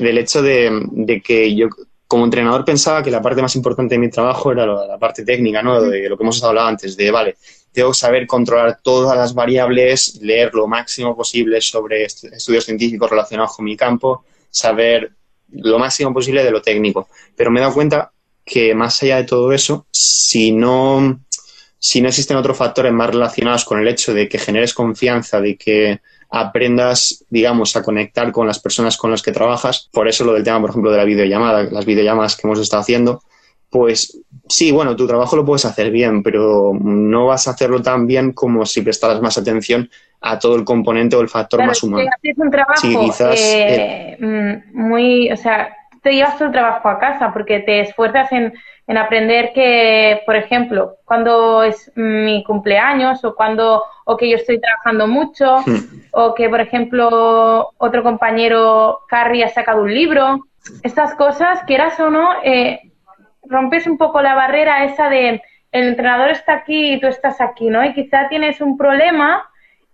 [0.00, 1.68] del hecho de, de que yo
[2.08, 5.62] como entrenador pensaba que la parte más importante de mi trabajo era la, parte técnica,
[5.62, 5.80] ¿no?
[5.82, 7.36] De lo que hemos hablado antes, de, vale,
[7.72, 13.56] tengo que saber controlar todas las variables, leer lo máximo posible sobre estudios científicos relacionados
[13.56, 15.12] con mi campo, saber
[15.50, 17.08] lo máximo posible de lo técnico.
[17.36, 18.12] Pero me he dado cuenta
[18.44, 21.20] que más allá de todo eso, si no,
[21.78, 25.56] si no existen otros factores más relacionados con el hecho de que generes confianza, de
[25.56, 26.00] que
[26.30, 29.88] aprendas, digamos, a conectar con las personas con las que trabajas.
[29.92, 32.82] Por eso lo del tema, por ejemplo, de la videollamada, las videollamadas que hemos estado
[32.82, 33.22] haciendo,
[33.70, 38.06] pues sí, bueno, tu trabajo lo puedes hacer bien, pero no vas a hacerlo tan
[38.06, 42.08] bien como si prestaras más atención a todo el componente o el factor más humano.
[42.22, 42.80] Es un trabajo
[43.34, 45.68] eh, mm, muy, o sea,
[46.02, 48.54] te llevas el trabajo a casa porque te esfuerzas en,
[48.86, 54.58] en aprender que, por ejemplo, cuando es mi cumpleaños o cuando o que yo estoy
[54.58, 56.00] trabajando mucho Hmm.
[56.12, 60.46] o que, por ejemplo, otro compañero, Carrie, ha sacado un libro.
[60.82, 62.80] Estas cosas, quieras o no, eh,
[63.48, 67.68] rompes un poco la barrera esa de el entrenador está aquí y tú estás aquí,
[67.68, 67.84] ¿no?
[67.84, 69.42] Y quizá tienes un problema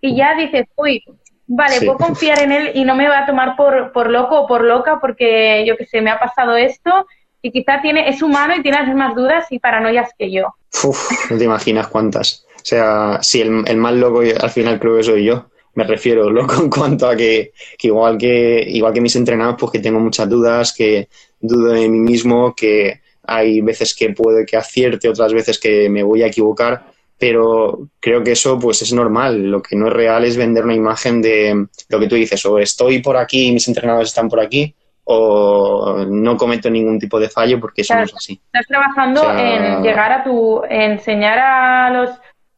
[0.01, 1.03] y ya dices, uy,
[1.47, 1.87] vale, Sí.
[1.87, 4.62] puedo confiar en él y no me va a tomar por, por loco o por
[4.62, 7.07] loca porque, yo qué sé, me ha pasado esto
[7.43, 10.55] y quizá tiene, es humano y tiene las mismas dudas y paranoias que yo.
[10.85, 12.47] Uf, no te imaginas cuántas.
[12.57, 15.47] O sea, si el, el más loco al final creo que soy yo.
[15.75, 19.73] Me refiero loco en cuanto a que, que igual que igual que mis entrenados, pues
[19.73, 21.09] que tengo muchas dudas, que
[21.40, 26.03] dudo de mí mismo, que hay veces que puede que acierte, otras veces que me
[26.03, 26.83] voy a equivocar,
[27.19, 29.43] pero creo que eso pues es normal.
[29.51, 32.59] Lo que no es real es vender una imagen de lo que tú dices, o
[32.59, 37.29] estoy por aquí y mis entrenados están por aquí, o no cometo ningún tipo de
[37.29, 38.41] fallo porque eso no es así.
[38.47, 42.11] Estás trabajando O sea- en llegar a tu, enseñar a los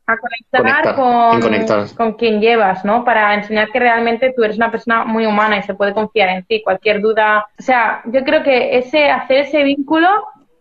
[0.08, 1.86] a conectar, Conectar, con, conectar.
[1.96, 3.04] con quien llevas, ¿no?
[3.04, 6.44] Para enseñar que realmente tú eres una persona muy humana y se puede confiar en
[6.44, 6.62] ti.
[6.62, 10.06] Cualquier duda, o sea, yo creo que ese hacer ese vínculo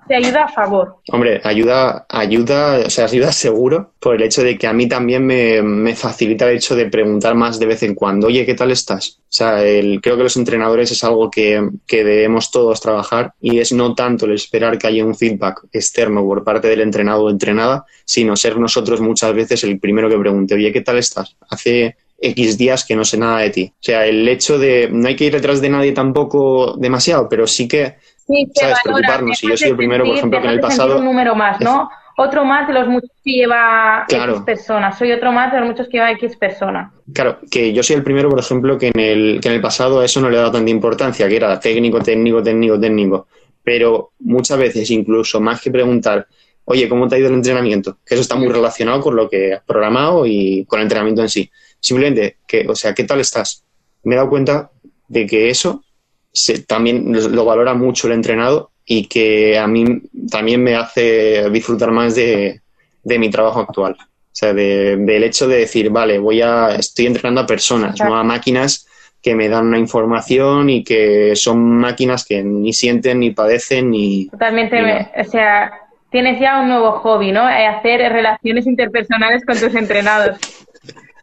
[0.08, 0.98] te ayuda a favor.
[1.12, 5.26] Hombre, ayuda, ayuda, o sea, ayuda seguro por el hecho de que a mí también
[5.26, 8.72] me, me facilita el hecho de preguntar más de vez en cuando, oye, ¿qué tal
[8.72, 9.20] estás?
[9.20, 13.60] O sea, el, creo que los entrenadores es algo que, que debemos todos trabajar y
[13.60, 17.30] es no tanto el esperar que haya un feedback externo por parte del entrenado o
[17.30, 21.36] entrenada, sino ser nosotros muchas veces el primero que pregunte, oye, ¿qué tal estás?
[21.50, 23.72] Hace X días que no sé nada de ti.
[23.74, 27.46] O sea, el hecho de, no hay que ir detrás de nadie tampoco demasiado, pero
[27.48, 27.96] sí que
[28.28, 28.78] Sí, ¿Sabes?
[28.86, 29.44] valora, Preocuparnos.
[29.44, 31.90] Y yo soy el primero, por ejemplo, que en el pasado- un número más, ¿no?
[32.18, 34.34] Otro más de los muchos que lleva Claro.
[34.38, 34.98] X personas.
[34.98, 36.92] Soy otro más de los muchos que lleva X personas.
[37.14, 40.00] Claro, que yo soy el primero, por ejemplo, que en el, que en el pasado
[40.00, 43.28] a eso no le he dado tanta importancia, que era técnico, técnico, técnico, técnico.
[43.62, 46.26] Pero muchas veces, incluso más que preguntar,
[46.64, 47.98] oye, ¿cómo te ha ido el entrenamiento?
[48.06, 51.30] Que eso está muy relacionado con lo que has programado y con el entrenamiento en
[51.30, 51.52] sí.
[51.80, 53.64] Simplemente, que, o sea, ¿qué tal estás?
[54.04, 54.72] Me he dado cuenta
[55.08, 55.84] de que eso
[56.32, 61.50] se, también lo, lo valora mucho el entrenado y que a mí también me hace
[61.50, 62.62] disfrutar más de,
[63.04, 63.94] de mi trabajo actual.
[64.00, 68.16] O sea, de- del hecho de decir, vale, voy a, estoy entrenando a personas, no
[68.16, 68.88] a máquinas
[69.22, 74.28] que me dan una información y que son máquinas que ni sienten, ni padecen, ni...
[74.28, 75.72] Totalmente, ni o sea,
[76.12, 77.50] tienes ya un nuevo hobby, ¿no?
[77.50, 80.38] Eh, Hacer relaciones interpersonales con tus entrenados.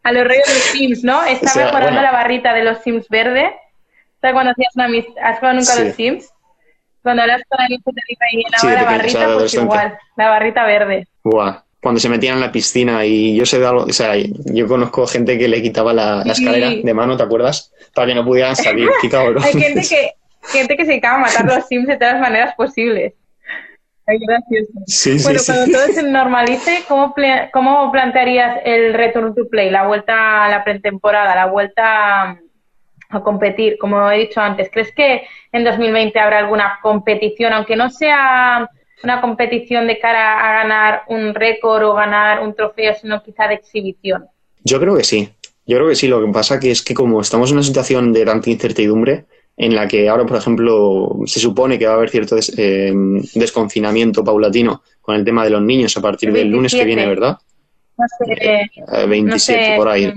[0.04, 1.24] A los rollos de los Sims, ¿no?
[1.24, 2.02] Está O sea, mejorando bueno.
[2.02, 3.52] la barrita de los Sims verde.
[4.20, 6.28] ¿Sabes cuando hacías una amist- ¿Has jugado nunca a los Sims?
[7.02, 10.28] Cuando hablas con alguien que te llenaba Sí, la pequeño, o barrita, pues igual, la
[10.28, 11.08] barrita verde.
[11.24, 14.68] Buah, cuando se metían en la piscina y yo sé de algo, o sea, yo
[14.68, 16.44] conozco gente que le quitaba la, la Sí.
[16.44, 17.72] escalera de mano, ¿te acuerdas?
[17.94, 19.42] Para que no pudieran salir, qué cabrón.
[19.42, 20.12] Hay gente que,
[20.52, 23.14] gente que se acaba a matar los Sims de todas las maneras posibles.
[24.12, 24.72] Ay, gracioso.
[24.86, 25.52] Sí, sí, Bueno, sí.
[25.52, 27.14] cuando todo se normalice, ¿cómo,
[27.52, 32.38] ¿cómo plantearías el return to play, la vuelta a la pretemporada, la vuelta a
[33.12, 33.78] a competir?
[33.78, 35.22] Como he dicho antes, ¿crees que
[35.52, 38.68] en 2020 habrá alguna competición, aunque no sea
[39.04, 43.54] una competición de cara a ganar un récord o ganar un trofeo, sino quizá de
[43.54, 44.26] exhibición?
[44.64, 45.28] Yo creo que sí.
[45.66, 46.08] Yo creo que sí.
[46.08, 49.24] Lo que pasa que es que como estamos en una situación de tanta incertidumbre,
[49.64, 52.92] en la que ahora, por ejemplo, se supone que va a haber cierto des- eh,
[53.34, 56.86] desconfinamiento paulatino con el tema de los niños a partir del lunes que 27.
[56.86, 57.38] viene, ¿verdad?
[57.98, 60.12] No sé, Eh, 27 no sé, por ahí.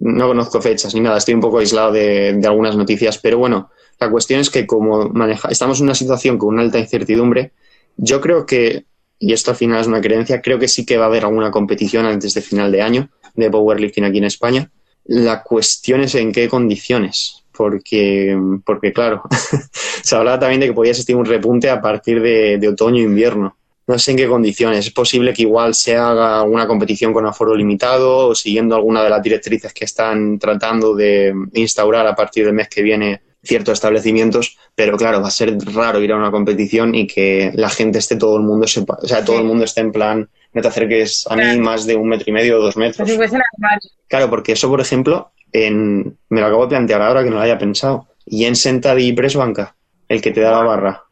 [0.00, 3.70] No conozco fechas ni nada, estoy un poco aislado de, de algunas noticias, pero bueno,
[4.00, 7.52] la cuestión es que como maneja, estamos en una situación con una alta incertidumbre,
[7.96, 8.84] yo creo que,
[9.18, 11.50] y esto al final es una creencia, creo que sí que va a haber alguna
[11.50, 14.70] competición antes de final de año de powerlifting aquí en España.
[15.04, 19.22] La cuestión es en qué condiciones, porque, porque claro,
[20.02, 23.06] se hablaba también de que podía existir un repunte a partir de, de otoño e
[23.06, 23.56] invierno.
[23.88, 24.86] No sé en qué condiciones.
[24.86, 29.10] Es posible que igual se haga una competición con aforo limitado o siguiendo alguna de
[29.10, 34.56] las directrices que están tratando de instaurar a partir del mes que viene ciertos establecimientos,
[34.74, 38.16] pero claro, va a ser raro ir a una competición y que la gente esté
[38.16, 41.24] todo el mundo sepa, o sea, todo el mundo esté en plan, no te acerques
[41.28, 43.08] a mí más de un metro y medio o dos metros.
[43.54, 43.96] Armarios.
[44.06, 47.42] Claro, porque eso, por ejemplo, en, me lo acabo de plantear ahora que no lo
[47.42, 48.08] haya pensado.
[48.26, 49.74] Y en sentadilla y press banca,
[50.08, 51.04] el que te da la barra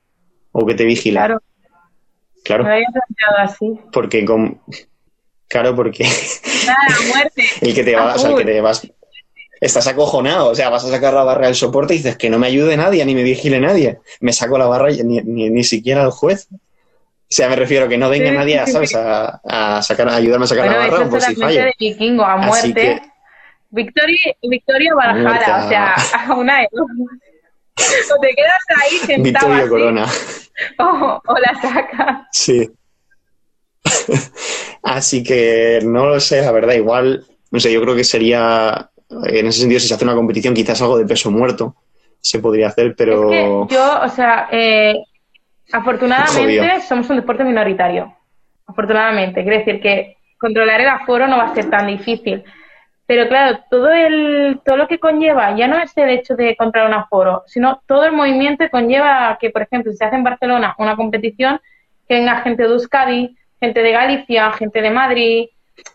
[0.53, 1.21] o que te vigila.
[1.27, 1.43] Claro,
[2.45, 3.81] Claro, me lo había planteado así.
[3.93, 4.61] porque con...
[5.49, 6.05] Claro, porque
[6.67, 7.43] Nada, muerte.
[7.61, 8.87] el que te va, o sea, el que te vas
[9.61, 12.39] estás acojonado, o sea, vas a sacar la barra del soporte y dices que no
[12.39, 14.01] me ayude nadie, ni me vigile nadie.
[14.21, 16.49] Me saco la barra y ni, ni, ni siquiera el juez.
[16.53, 16.57] O
[17.29, 18.91] sea, me refiero a que no venga Sí, nadie, sí, ¿sabes?
[18.91, 18.97] sí.
[18.99, 19.41] A,
[19.79, 21.61] a sacar, a ayudarme a sacar Bueno, la barra eso por si fallo.
[21.65, 22.81] de vikingo, a Así muerte.
[22.81, 23.03] que-
[23.71, 26.87] Victoria, Victoria Valhalla, o sea, a- a una de dos.
[28.17, 30.07] o te quedas ahí sentado Victoria así, Corona.
[30.79, 32.19] o, o la sacas.
[32.33, 32.71] Sí.
[34.83, 39.47] Así que no lo sé, la verdad, igual, no sé, yo creo que sería, en
[39.47, 41.77] ese sentido, si se hace una competición, quizás algo de peso muerto
[42.21, 43.31] se podría hacer, pero...
[43.33, 44.97] Es que yo, o sea, eh,
[45.73, 46.81] afortunadamente Jodido.
[46.89, 48.13] somos un deporte minoritario.
[48.67, 49.43] Afortunadamente.
[49.43, 52.43] Quiere decir que controlar el aforo no va a ser tan difícil.
[53.07, 56.89] Pero claro, todo el todo lo que conlleva ya no es el hecho de controlar
[56.91, 60.25] un aforo, sino todo el movimiento que conlleva que, por ejemplo, si se hace en
[60.25, 61.61] Barcelona una competición,
[62.09, 65.47] que venga gente de Euskadi, gente de Galicia, gente de Madrid.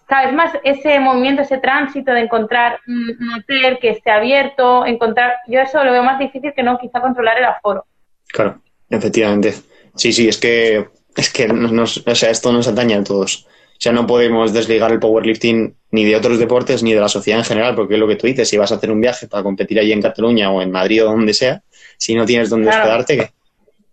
[0.10, 5.34] Vez más ese movimiento, ese tránsito de encontrar un hotel que esté abierto, encontrar.
[5.48, 7.86] Yo eso lo veo más difícil que no quizá controlar el aforo.
[8.28, 9.54] Claro, efectivamente.
[9.96, 13.48] Sí, sí, es que, es que nos- o sea, esto nos atañe a todos.
[13.82, 17.40] O sea, no podemos desligar el powerlifting ni de otros deportes ni de la sociedad
[17.40, 19.42] en general, porque es lo que tú dices, si vas a hacer un viaje para
[19.42, 21.64] competir allí en Cataluña o en Madrid o donde sea,
[21.98, 22.84] si no tienes donde Claro.
[22.84, 23.32] hospedarte, ¿qué?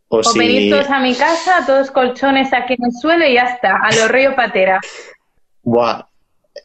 [0.09, 0.39] O, O si...
[0.39, 3.91] venir todos a mi casa, todos colchones aquí en el suelo y ya está, a
[3.95, 4.79] los río patera.
[5.63, 6.03] Buah,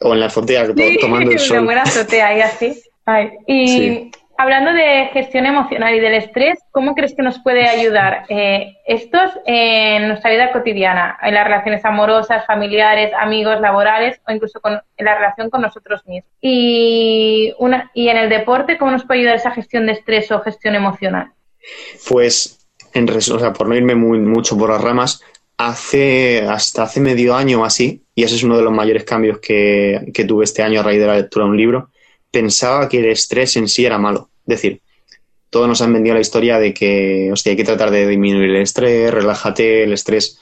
[0.02, 1.64] o en la azotea Sí, tomando el sol.
[1.64, 2.82] buena azotea y así.
[3.06, 4.10] Ay, Y Sí.
[4.36, 9.30] Hablando de gestión emocional y del estrés, ¿cómo crees que nos puede ayudar eh, estos
[9.46, 15.04] en nuestra vida cotidiana, en las relaciones amorosas, familiares, amigos, laborales o incluso con, en
[15.04, 16.30] la relación con nosotros mismos?
[16.40, 20.40] Y, una, y en el deporte, ¿cómo nos puede ayudar esa gestión de estrés o
[20.40, 21.32] gestión emocional?
[22.08, 25.22] Pues, en o por no irme muy, mucho por las ramas,
[25.56, 30.10] hace hasta hace medio año así, y ese es uno de los mayores cambios que,
[30.12, 31.90] que tuve este año a raíz de la lectura de un libro,
[32.38, 34.28] pensaba que el estrés en sí era malo.
[34.46, 34.80] Es decir,
[35.50, 38.56] todos nos han vendido la historia de que, hostia, hay que tratar de disminuir el
[38.56, 40.38] estrés, relájate, el estrés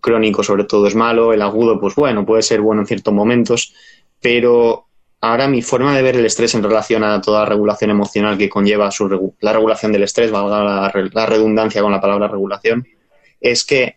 [0.00, 3.74] crónico sobre todo es malo, el agudo, pues bueno, puede ser bueno en ciertos momentos,
[4.20, 4.86] pero
[5.20, 8.48] ahora mi forma de ver el estrés en relación a toda la regulación emocional que
[8.48, 12.86] conlleva su la regulación del estrés, valga la, re- la redundancia con la palabra regulación,
[13.40, 13.96] es que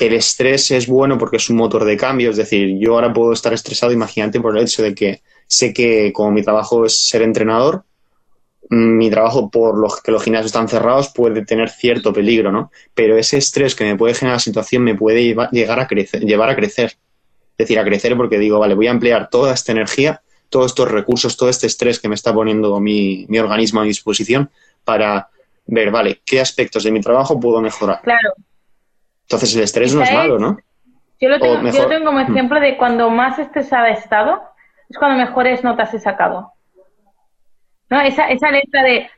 [0.00, 3.32] el estrés es bueno porque es un motor de cambio, es decir, yo ahora puedo
[3.32, 7.22] estar estresado, imagínate, por el hecho de que sé que como mi trabajo es ser
[7.22, 7.82] entrenador,
[8.70, 12.70] mm, mi trabajo por los que los gimnasios están cerrados puede tener cierto peligro, ¿no?
[12.94, 16.20] Pero ese estrés que me puede generar la situación me puede lleva- llegar a crecer,
[16.22, 16.92] llevar a crecer.
[17.52, 20.90] Es decir, a crecer porque digo, vale, voy a emplear toda esta energía, todos estos
[20.90, 24.48] recursos, todo este estrés que me está poniendo mi, mi organismo a mi disposición
[24.84, 25.28] para
[25.66, 28.00] ver, vale, qué aspectos de mi trabajo puedo mejorar.
[28.02, 28.32] Claro,
[29.22, 30.58] Entonces el estrés no es malo, ¿no?
[31.20, 34.40] yo lo tengo, yo lo tengo como ejemplo de cuando más estresada he estado,
[34.88, 36.52] es cuando mejores notas he sacado.
[37.90, 38.00] ¿No?
[38.00, 39.08] Esa, esa letra de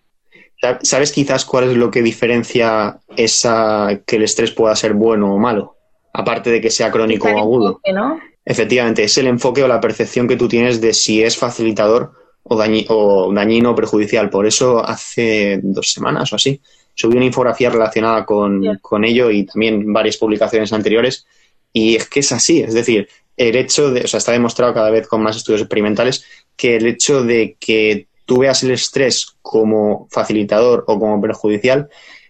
[0.83, 5.39] ¿Sabes quizás cuál es lo que diferencia esa que el estrés pueda ser bueno o
[5.39, 5.77] malo?
[6.13, 7.69] Aparte de que sea crónico o agudo.
[7.69, 8.21] enfoque, ¿no?
[8.45, 12.57] Efectivamente, es el enfoque o la percepción que tú tienes de si es facilitador o,
[12.57, 14.29] dañi- o dañino o perjudicial.
[14.29, 16.61] Por eso hace dos semanas o así
[16.95, 21.27] subí una infografía relacionada con, con ello y también varias publicaciones anteriores.
[21.73, 23.09] Y es que es así, es decir,
[23.41, 26.27] el hecho de, o sea, está demostrado cada vez con más estudios experimentales
[26.57, 31.89] que el hecho de que tú veas el estrés como facilitador o como perjudicial,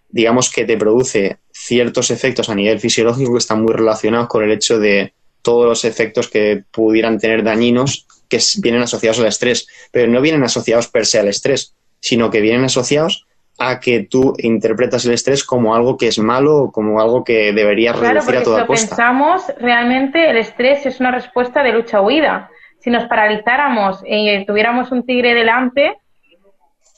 [0.09, 4.53] digamos que te produce ciertos efectos a nivel fisiológico que están muy relacionados con el
[4.53, 10.07] hecho de todos los efectos que pudieran tener dañinos que vienen asociados al estrés, pero
[10.13, 13.27] no vienen asociados per se al estrés, sino que vienen asociados
[13.63, 17.53] a que tú interpretas el estrés como algo que es malo o como algo que
[17.53, 18.89] deberías Claro, reducir a si toda lo costa.
[18.89, 22.51] pensamos, realmente el estrés es una respuesta de lucha-huida.
[22.79, 25.99] Si nos paralizáramos y tuviéramos un tigre delante,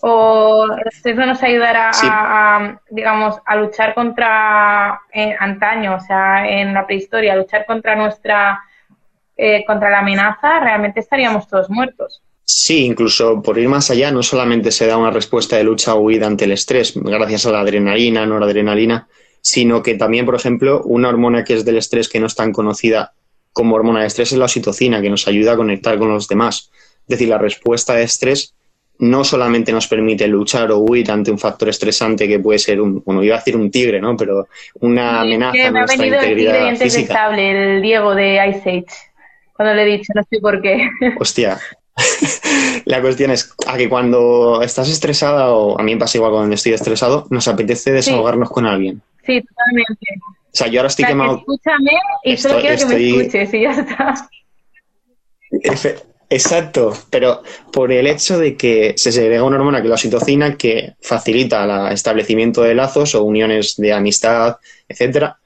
[0.03, 2.07] o el estrés no nos ayudara Sí.
[2.11, 7.66] a, a, digamos, a luchar contra eh, antaño, o sea, en la prehistoria, a luchar
[7.66, 8.61] contra nuestra,
[9.37, 12.22] eh, contra la amenaza, realmente estaríamos todos muertos.
[12.44, 16.00] Sí, incluso por ir más allá, no solamente se da una respuesta de lucha o
[16.00, 19.09] huida ante el estrés, gracias a la adrenalina, noradrenalina,
[19.40, 22.52] sino que también, por ejemplo, una hormona que es del estrés que no es tan
[22.52, 23.12] conocida
[23.52, 26.70] como hormona de estrés es la oxitocina, que nos ayuda a conectar con los demás.
[27.02, 28.55] Es decir, la respuesta de estrés
[28.98, 33.02] no solamente nos permite luchar o huir ante un factor estresante que puede ser un,
[33.05, 34.16] bueno, iba a decir un tigre, ¿no?
[34.16, 34.48] Pero
[34.81, 37.37] una amenaza que a me ha nuestra venido el tigre física.
[37.37, 38.87] el Diego de Ice Age,
[39.55, 40.88] cuando le he dicho, no sé por qué.
[41.18, 41.59] Hostia.
[42.87, 46.55] La cuestión es a que cuando estás estresada, o a mí me pasa igual cuando
[46.55, 49.00] estoy estresado, nos apetece desahogarnos con alguien.
[49.26, 50.07] Sí, totalmente.
[50.26, 51.38] O sea, yo ahora estoy O sea, que quemado.
[51.38, 51.90] escúchame
[52.24, 54.28] y solo Estoy- quiero que me escuches y ya está.
[55.50, 57.42] Efe- Exacto, pero
[57.74, 61.88] por el hecho de que se segrega una hormona que es la oxitocina que facilita
[61.88, 64.57] el establecimiento de lazos o uniones de amistad,
[64.88, 65.37] etcétera,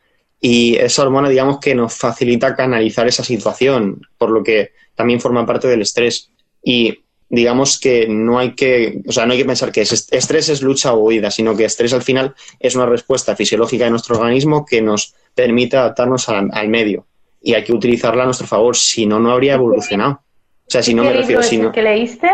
[0.41, 5.45] y esa hormona, digamos, que nos facilita canalizar esa situación, por lo que también forma
[5.45, 6.31] parte del estrés.
[6.69, 10.63] Y digamos que no hay que, o sea, no hay que pensar que estrés es
[10.63, 14.67] lucha o huida, sino que estrés al final es una respuesta fisiológica de nuestro organismo
[14.67, 17.07] que nos permite adaptarnos al, medio
[17.41, 20.23] y hay que utilizarla a nuestro favor, si no, no habría evolucionado.
[20.67, 21.41] O sea, si no me refiero...
[21.45, 22.29] Si no, ¿Qué leíste?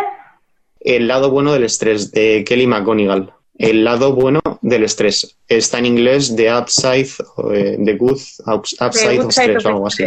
[0.80, 3.34] El lado bueno del estrés, de Kelly McGonigal.
[3.58, 5.36] El lado bueno del estrés.
[5.46, 7.08] Está en inglés The Upside,
[7.52, 10.04] eh, The Good Upside of Stress o algo así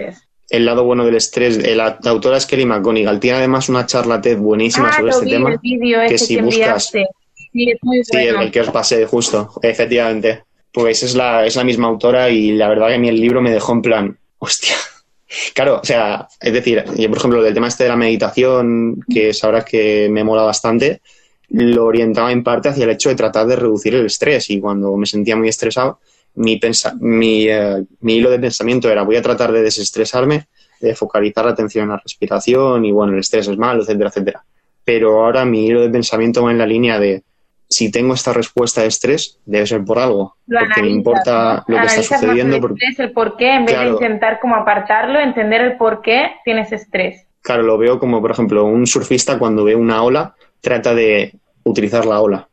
[0.49, 1.57] el lado bueno del estrés.
[1.75, 3.19] La, autora es Kelly McGonigal.
[3.19, 5.59] Tiene además una charla TED buenísima ah, sobre este tema.
[6.07, 6.91] que si buscas.
[6.91, 10.43] Sí, es muy sí, el, que os pasé justo, efectivamente.
[10.71, 13.41] Pues es la, es la misma autora y la verdad que a mí el libro
[13.41, 14.75] me dejó en plan, hostia.
[15.53, 19.31] Claro, o sea, es decir, yo por ejemplo, del tema este de la meditación, que
[19.41, 21.01] ahora que me mola bastante,
[21.49, 24.95] lo orientaba en parte hacia el hecho de tratar de reducir el estrés y cuando
[24.95, 25.99] me sentía muy estresado,
[26.35, 26.59] mi,
[26.99, 30.47] mi, eh, mi, hilo de pensamiento era voy a tratar de desestresarme,
[30.79, 34.43] de focalizar la atención en la respiración y bueno, el estrés es malo, etcétera, etcétera.
[34.83, 37.23] Pero ahora mi hilo de pensamiento va en la línea de
[37.67, 41.85] si tengo esta respuesta de estrés, debe ser por algo, porque me importa lo que
[41.85, 42.59] está sucediendo.
[42.59, 46.31] Más el, el por qué, en vez de intentar como apartarlo, entender el por qué
[46.43, 47.27] tienes estrés.
[47.41, 51.33] Claro, lo veo como, por ejemplo, un surfista cuando ve una ola, trata de
[51.63, 52.47] utilizar la ola.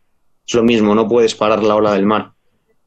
[0.47, 2.33] Es lo mismo, no puedes parar la ola del mar.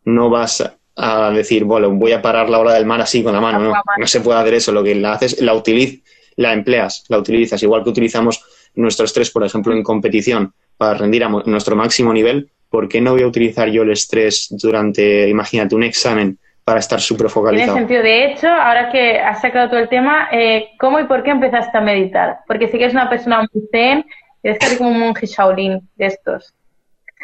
[0.03, 3.41] No vas a decir, bueno, voy a parar la ola del mar así con la
[3.41, 6.01] mano, no, no se puede hacer eso, lo que la haces, la utiliz,
[6.37, 8.43] la empleas, la utilizas, igual que utilizamos
[8.75, 13.11] nuestro estrés, por ejemplo, en competición para rendir a nuestro máximo nivel, ¿por qué no
[13.11, 17.73] voy a utilizar yo el estrés durante, imagínate, un examen para estar súper focalizado?
[17.73, 18.03] Tiene sentido.
[18.03, 21.77] De hecho, ahora que has sacado todo el tema, eh, ¿cómo y por qué empezaste
[21.77, 22.39] a meditar?
[22.47, 24.05] Porque si que eres una persona muy zen,
[24.43, 26.53] eres casi como un monje Shaolin de estos.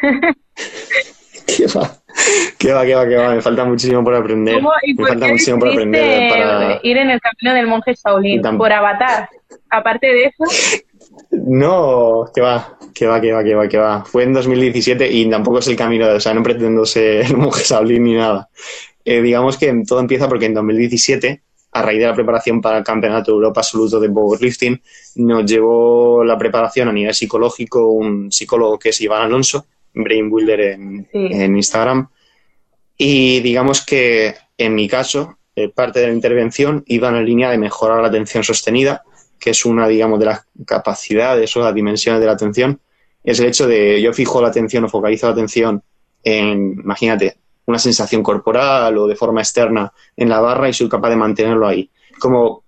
[1.46, 2.01] ¿Qué va?
[2.58, 3.34] ¿Qué va, qué va, qué va?
[3.34, 4.62] Me falta muchísimo por aprender.
[4.96, 6.80] Me falta muchísimo por aprender para...
[6.82, 8.42] ir en el camino del monje Shaolin?
[8.56, 9.28] ¿Por avatar?
[9.70, 10.44] Aparte de eso...
[11.30, 14.04] No, que va, que va, que va, que va, que va.
[14.04, 17.62] Fue en 2017 y tampoco es el camino, o sea, no pretendo ser el monje
[17.64, 18.48] Shaolin ni nada.
[19.04, 21.42] Eh, digamos que todo empieza porque en 2017
[21.72, 24.80] a raíz de la preparación para el Campeonato de Europa Absoluto de Powerlifting,
[25.16, 30.60] nos llevó la preparación a nivel psicológico un psicólogo que es Iván Alonso, Brain Builder
[30.60, 32.08] en, en Instagram.
[32.96, 37.50] Y digamos que en mi caso, eh, parte de la intervención iba en la línea
[37.50, 39.02] de mejorar la atención sostenida,
[39.38, 42.80] que es una, digamos, de las capacidades o las dimensiones de la atención.
[43.24, 45.82] Es el hecho de yo fijo la atención o focalizo la atención
[46.22, 47.36] en, imagínate,
[47.66, 51.66] una sensación corporal o de forma externa en la barra y soy capaz de mantenerlo
[51.66, 51.90] ahí.
[52.18, 52.64] Como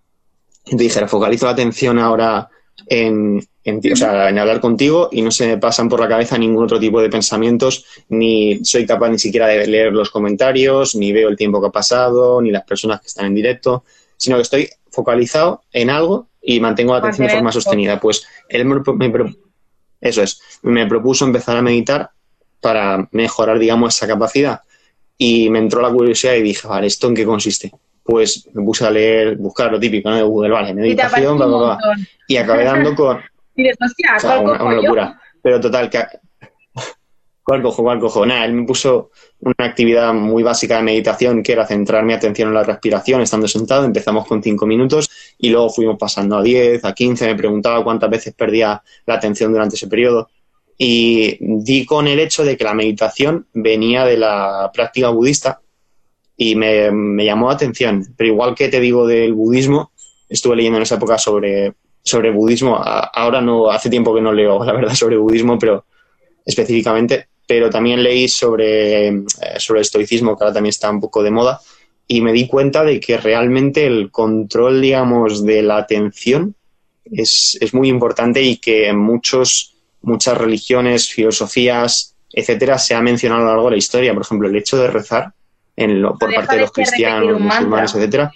[0.65, 2.49] te dijera, focalizo la atención ahora
[2.87, 6.65] en, o sea, en hablar contigo y no se me pasan por la cabeza ningún
[6.65, 11.29] otro tipo de pensamientos, ni soy capaz ni siquiera de leer los comentarios, ni veo
[11.29, 13.85] el tiempo que ha pasado, ni las personas que están en directo,
[14.17, 17.99] sino que estoy focalizado en algo y mantengo la atención de forma sostenida.
[17.99, 18.83] Pues él me,
[20.01, 22.11] eso es, me propuso empezar a meditar
[22.61, 24.61] para mejorar, digamos, esa capacidad
[25.17, 27.73] y me entró la curiosidad y dije, vale, ¿esto en qué consiste?
[28.03, 30.17] Pues me puse a leer, buscar lo típico ¿no?
[30.17, 31.39] de Google, vale, meditación,
[32.29, 33.19] y acabé dando con
[33.57, 35.21] y una, locura.
[35.43, 36.03] Pero total, que...
[37.45, 37.83] ¿Cuál cojo?
[37.83, 38.25] ¿Cuál cojo?
[38.25, 42.49] Nada, él me puso una actividad muy básica de meditación que era centrar mi atención
[42.49, 43.85] en la respiración estando sentado.
[43.85, 47.27] Empezamos con cinco minutos y luego fuimos pasando a 10, a 15.
[47.27, 50.31] Me preguntaba cuántas veces perdía la atención durante ese periodo.
[50.79, 55.61] Y di con el hecho de que la meditación venía de la práctica budista
[56.39, 58.07] y me, me llamó la atención.
[58.17, 59.93] Pero igual que te digo del budismo,
[60.31, 61.75] estuve leyendo en esa época sobre
[62.05, 62.79] sobre budismo.
[62.79, 65.87] Ahora no, hace tiempo que no leo, la verdad, sobre budismo, pero
[66.45, 69.25] específicamente, pero también leí sobre, eh,
[69.57, 71.61] sobre el estoicismo, que ahora también está un poco de moda,
[72.07, 76.55] y me di cuenta de que realmente el control, digamos, de la atención
[77.11, 83.43] es, es muy importante y que en muchos, muchas religiones, filosofías, etcétera, se ha mencionado
[83.43, 84.13] a lo largo de la historia.
[84.13, 85.33] Por ejemplo, el hecho de rezar
[85.77, 88.31] en por parte de los cristianos, musulmanes, etcétera,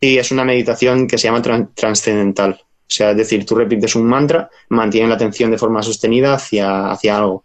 [0.00, 1.42] Sí, es una meditación que se llama
[1.74, 2.60] trascendental.
[2.60, 6.90] O sea, es decir, tú repites un mantra, mantienes la atención de forma sostenida hacia,
[6.90, 7.44] hacia algo.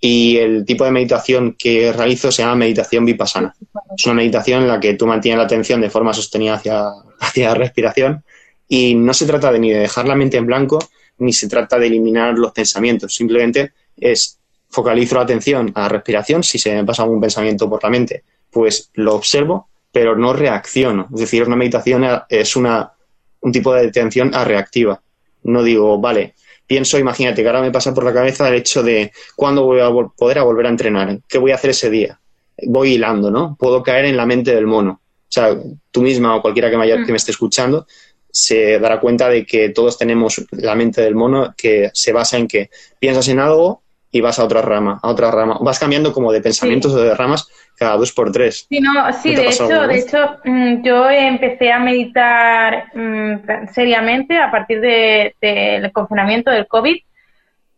[0.00, 3.54] Y el tipo de meditación que realizo se llama meditación vipassana.
[3.96, 6.82] Es una meditación en la que tú mantienes la atención de forma sostenida hacia,
[7.20, 8.24] hacia la respiración
[8.68, 10.78] y no se trata de ni de dejar la mente en blanco
[11.18, 13.14] ni se trata de eliminar los pensamientos.
[13.14, 16.42] Simplemente es focalizo la atención a la respiración.
[16.42, 21.08] Si se me pasa algún pensamiento por la mente, pues lo observo pero no reacciono.
[21.14, 22.92] Es decir, una meditación es una,
[23.40, 25.00] un tipo de detención a reactiva.
[25.44, 26.34] No digo, vale,
[26.66, 29.88] pienso, imagínate que ahora me pasa por la cabeza el hecho de cuándo voy a
[30.14, 32.20] poder a volver a entrenar, qué voy a hacer ese día.
[32.64, 33.56] Voy hilando, ¿no?
[33.58, 35.00] Puedo caer en la mente del mono.
[35.02, 35.56] O sea,
[35.90, 37.86] tú misma o cualquiera que me, que me esté escuchando,
[38.30, 42.48] se dará cuenta de que todos tenemos la mente del mono que se basa en
[42.48, 42.68] que
[42.98, 43.80] piensas en algo
[44.10, 45.56] y vas a otra rama, a otra rama.
[45.62, 48.66] Vas cambiando como de pensamientos o de ramas cada dos por tres.
[48.68, 54.50] Sí, no, sí, de hecho, de hecho, mm, yo empecé a meditar mm, seriamente a
[54.50, 56.96] partir del confinamiento del COVID,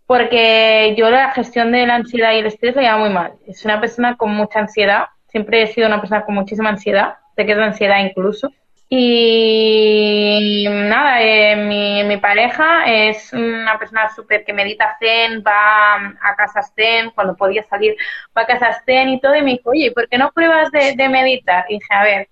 [0.07, 3.33] porque yo la gestión de la ansiedad y el estrés la llevaba muy mal.
[3.47, 7.45] Es una persona con mucha ansiedad, siempre he sido una persona con muchísima ansiedad, sé
[7.45, 8.51] que es de ansiedad incluso.
[8.91, 16.37] Y nada, eh, mi, mi, pareja es una persona súper que medita zen, va a
[16.37, 17.97] casa zen, cuando podía salir,
[18.37, 20.95] va a casa zen y todo, y me dijo, oye, ¿por qué no pruebas de,
[20.97, 21.67] de meditar?
[21.69, 22.29] Y dije, a ver,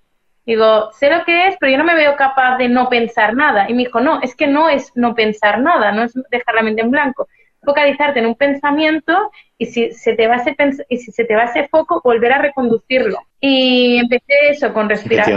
[0.47, 3.69] digo, sé lo que es, pero yo no me veo capaz de no pensar nada.
[3.69, 6.63] Y me dijo, no, es que no es no pensar nada, no es dejar la
[6.63, 7.29] mente en blanco,
[7.67, 10.57] focalizarte en un pensamiento y si se te va ese
[10.89, 13.19] y si se te va ese foco volver a reconducirlo.
[13.41, 14.89] Y empecé eso con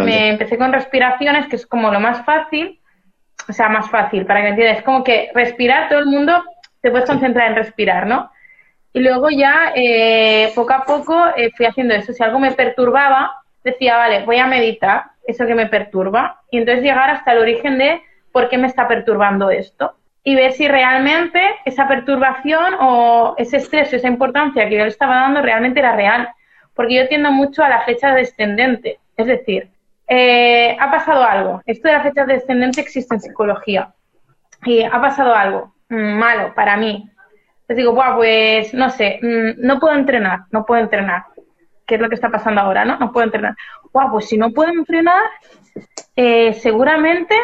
[0.05, 2.79] me empecé con respiraciones que es como lo más fácil
[3.47, 4.77] o sea más fácil para que entiendas.
[4.77, 6.41] Es como que respirar todo el mundo
[6.81, 8.31] te puedes concentrar en respirar no
[8.93, 12.13] y luego ya eh, poco a poco eh, fui haciendo eso.
[12.13, 16.41] Si algo me perturbaba decía vale voy a meditar eso que me perturba.
[16.51, 18.01] Y entonces llegar hasta el origen de
[18.31, 23.91] por qué me está perturbando esto y ver si realmente esa perturbación o ese estrés
[23.93, 26.29] o esa importancia que yo le estaba dando realmente era real.
[26.73, 28.99] Porque yo tiendo mucho a la fecha descendente.
[29.17, 29.69] Es decir,
[30.07, 31.61] eh, ha pasado algo.
[31.65, 33.93] Esto de la fecha descendente existe en psicología.
[34.65, 37.09] Y ha pasado algo malo para mí.
[37.67, 41.25] Les digo, Buah, pues no sé, mm, no puedo entrenar, no puedo entrenar.
[41.85, 42.97] ¿Qué es lo que está pasando ahora, no?
[42.97, 43.55] No puedo entrenar.
[43.93, 45.23] Buah, pues si no puedo entrenar,
[46.15, 47.35] eh, seguramente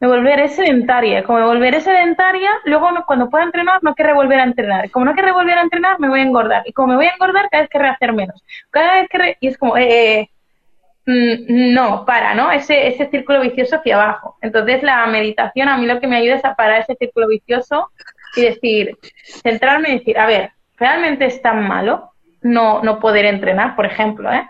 [0.00, 1.24] me volveré sedentaria.
[1.24, 4.90] Como me volveré sedentaria, luego cuando pueda entrenar no querré volver a entrenar.
[4.90, 6.62] Como no querré volver a entrenar, me voy a engordar.
[6.66, 8.42] Y como me voy a engordar, cada vez querré hacer menos.
[8.70, 10.28] Cada vez que Y es como, eh, eh
[11.06, 12.50] mm, no, para, ¿no?
[12.52, 14.36] Ese, ese círculo vicioso hacia abajo.
[14.42, 17.90] Entonces la meditación a mí lo que me ayuda es a parar ese círculo vicioso
[18.36, 18.98] y decir,
[19.42, 22.10] centrarme y decir, a ver, ¿realmente es tan malo
[22.42, 24.46] no, no poder entrenar, por ejemplo, ¿eh?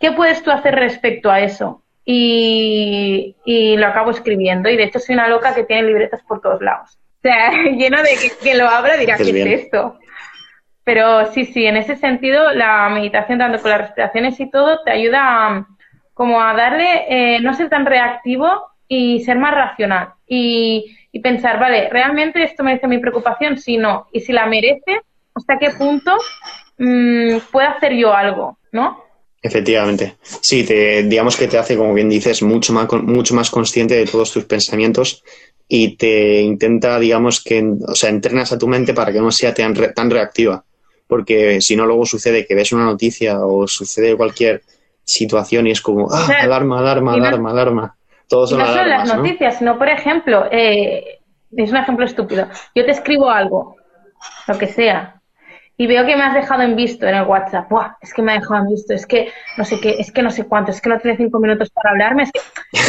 [0.00, 1.82] ¿Qué puedes tú hacer respecto a eso?
[2.10, 4.70] Y, lo acabo escribiendo.
[4.70, 6.98] Y de hecho soy una loca que tiene libretas por todos lados.
[7.18, 9.98] O sea, lleno de que quien lo abra dirá, ¿qué es esto?
[10.84, 14.90] Pero sí, sí, en ese sentido la meditación, tanto con las respiraciones y todo, te
[14.90, 15.66] ayuda
[16.14, 18.48] como a darle, eh, no ser tan reactivo
[18.88, 20.14] y ser más racional.
[20.26, 23.58] Y, pensar, vale, ¿realmente esto merece mi preocupación?
[23.58, 24.06] Si no.
[24.12, 25.00] Y si la merece,
[25.34, 26.16] ¿hasta qué punto
[26.78, 28.56] mmm, puedo hacer yo algo?
[28.70, 29.02] ¿No?
[29.40, 30.16] Efectivamente.
[30.22, 34.06] Sí, te, digamos que te hace, como bien dices, mucho más, mucho más consciente de
[34.06, 35.22] todos tus pensamientos
[35.68, 39.54] y te intenta, digamos, que, o sea, entrenas a tu mente para que no sea
[39.54, 40.64] tan, tan reactiva.
[41.06, 44.62] Porque si no, luego sucede que ves una noticia o sucede cualquier
[45.04, 47.96] situación y es como, ah, alarma, alarma, alarma, alarma.
[48.28, 51.20] Todos son no solo las noticias, sino, por ejemplo, eh,
[51.56, 52.46] es un ejemplo estúpido.
[52.74, 53.76] Yo te escribo algo,
[54.46, 55.17] lo que sea,
[55.80, 57.70] y veo que me has dejado en visto en el WhatsApp.
[57.70, 60.22] Buah, es que me ha dejado en visto, es que no sé qué, es que
[60.22, 62.40] no sé cuánto, es que no tiene cinco minutos para hablarme, es que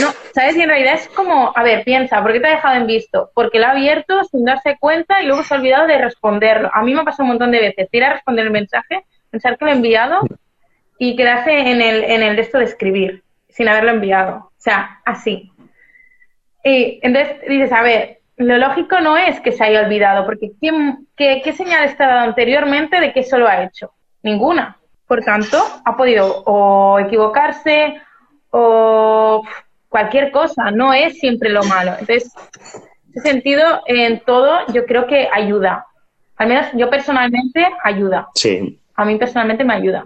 [0.02, 0.58] no, ¿sabes?
[0.58, 3.30] Y en realidad es como, a ver, piensa, ¿por qué te ha dejado en visto?
[3.36, 6.72] Porque lo ha abierto sin darse cuenta y luego se ha olvidado de responderlo.
[6.74, 9.56] A mí me ha pasado un montón de veces, ir a responder el mensaje, pensar
[9.60, 10.22] que lo he enviado
[10.98, 14.36] y quedarse en el, en el de esto de escribir, sin haberlo enviado.
[14.36, 15.52] O sea, así.
[16.64, 21.42] Y entonces dices, a ver, lo lógico no es que se haya olvidado, porque qué,
[21.44, 23.92] qué, señal está dado anteriormente de que eso lo ha hecho?
[24.24, 24.78] Ninguna.
[25.08, 28.02] Por tanto, ha podido o equivocarse
[28.52, 29.44] o
[29.90, 31.92] cualquier cosa, no es siempre lo malo.
[32.00, 32.32] Entonces,
[33.08, 35.86] en ese sentido, en todo, yo creo que ayuda.
[36.38, 38.30] Al menos yo personalmente ayuda.
[38.36, 38.80] Sí.
[38.96, 40.06] A mí personalmente me ayuda.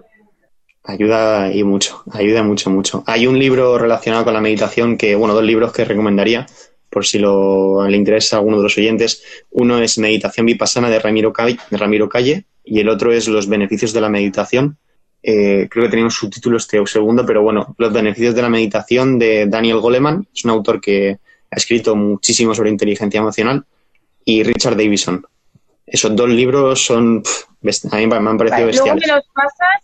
[0.86, 3.04] Ayuda y mucho, ayuda mucho, mucho.
[3.06, 6.48] Hay un libro relacionado con la meditación que, bueno, dos libros que recomendaría
[6.94, 9.24] por si lo, le interesa a alguno de los oyentes.
[9.50, 13.50] Uno es Meditación Vipassana de Ramiro, Calle, de Ramiro Calle y el otro es Los
[13.50, 14.78] beneficios de la meditación.
[15.22, 19.18] Eh, creo que tenía un subtítulo este segundo, pero bueno, Los beneficios de la meditación
[19.18, 21.18] de Daniel Goleman, es un autor que
[21.50, 23.66] ha escrito muchísimo sobre inteligencia emocional,
[24.26, 25.26] y Richard Davison.
[25.86, 27.22] Esos dos libros son,
[27.92, 29.12] a mí me han parecido bestiales.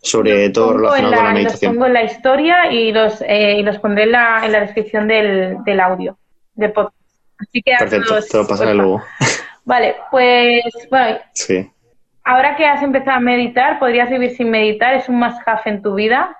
[0.01, 1.71] sobre todo relacionado con la meditación.
[1.71, 5.07] Los pongo en la historia y los, eh, los pondré en la, en la descripción
[5.07, 6.17] del, del audio,
[6.55, 6.98] de podcast.
[7.39, 9.01] Así que Perfecto, te lo pasaré luego.
[9.65, 11.19] Vale, pues bueno.
[11.33, 11.69] Sí.
[12.23, 14.93] Ahora que has empezado a meditar, ¿podrías vivir sin meditar?
[14.95, 16.37] ¿Es un must have en tu vida?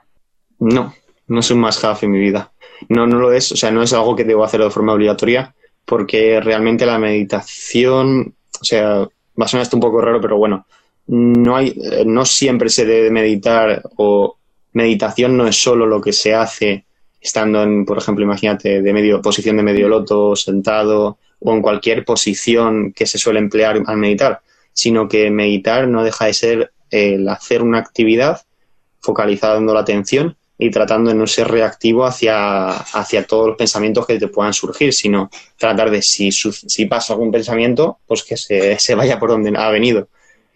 [0.60, 0.94] No,
[1.28, 2.52] no es un must have en mi vida.
[2.90, 3.52] No, no lo es.
[3.52, 5.54] O sea, no es algo que debo hacer de forma obligatoria,
[5.86, 10.66] porque realmente la meditación, o sea, va a sonar esto un poco raro, pero bueno,
[11.08, 11.76] no hay,
[12.06, 14.38] no siempre se debe meditar o
[14.74, 16.86] meditación no es solo lo que se hace
[17.22, 22.06] estando en, por ejemplo, imagínate, de medio, posición de medio loto, sentado o en cualquier
[22.06, 24.42] posición que se suele emplear al meditar,
[24.74, 28.42] sino que meditar no deja de ser el hacer una actividad
[29.00, 34.20] focalizando la atención y tratando de no ser reactivo hacia, hacia todos los pensamientos que
[34.20, 38.96] te puedan surgir, sino tratar de, si, si pasa algún pensamiento, pues que se, se
[38.96, 40.10] vaya por donde ha venido.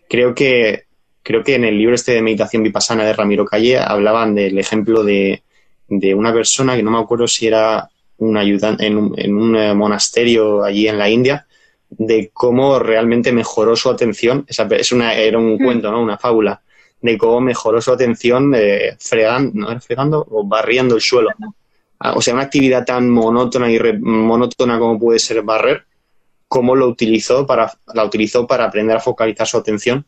[0.09, 0.87] Creo que,
[1.23, 5.05] creo que en el libro este de Meditación Vipassana de Ramiro Calle hablaban del ejemplo
[5.05, 5.41] de,
[5.87, 9.55] de una persona que no me acuerdo si era un ayudante en un, en un
[9.55, 11.45] eh, monasterio allí en la India,
[11.89, 14.45] de cómo realmente mejoró su atención.
[14.47, 15.63] Esa, es una, era un mm.
[15.63, 16.01] cuento, ¿no?
[16.01, 16.61] Una fábula
[17.03, 19.81] de cómo mejoró su atención eh, fregando, ¿no?
[19.81, 21.29] fregando o barriendo el suelo.
[21.99, 25.85] Ah, o sea, una actividad tan monótona y monótona como puede ser barrer,
[26.47, 30.05] cómo lo utilizó para, la utilizó para aprender a focalizar su atención.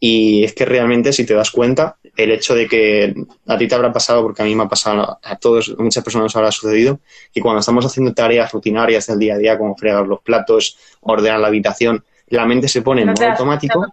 [0.00, 3.14] Y es que realmente, si te das cuenta, el hecho de que
[3.46, 6.04] a ti te habrá pasado, porque a mí me ha pasado, a todos, a muchas
[6.04, 7.00] personas nos habrá sucedido,
[7.32, 11.40] que cuando estamos haciendo tareas rutinarias del día a día, como fregar los platos, ordenar
[11.40, 13.86] la habitación, la mente se pone en modo automático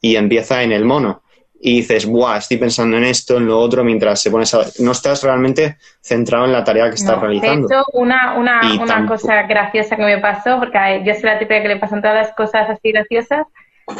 [0.00, 1.22] y empieza en el mono
[1.62, 2.38] y dices, ¡buah!
[2.38, 4.82] Estoy pensando en esto, en lo otro, mientras se pone a...
[4.82, 7.68] No estás realmente centrado en la tarea que estás realizando.
[7.68, 11.60] De hecho, una, una, una cosa graciosa que me pasó, porque yo soy la típica
[11.60, 13.46] que le pasan todas las cosas así graciosas,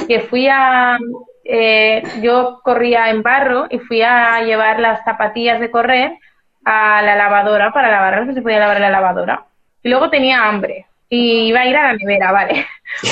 [0.09, 0.99] que fui a...
[1.53, 6.13] Eh, yo corría en barro y fui a llevar las zapatillas de correr
[6.65, 9.47] a la lavadora para lavarlas, que se podía lavar la lavadora.
[9.83, 12.67] Y luego tenía hambre y iba a ir a la nevera, ¿vale?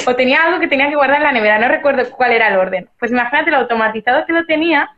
[0.06, 2.56] O tenía algo que tenía que guardar en la nevera, no recuerdo cuál era el
[2.56, 2.88] orden.
[3.00, 4.88] Pues imagínate lo automatizado que lo tenía,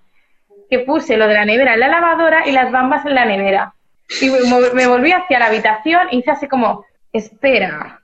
[0.68, 3.72] que puse lo de la nevera en la lavadora y las bambas en la nevera.
[4.20, 4.28] Y
[4.74, 8.00] me volví hacia la habitación y hice así como, espera.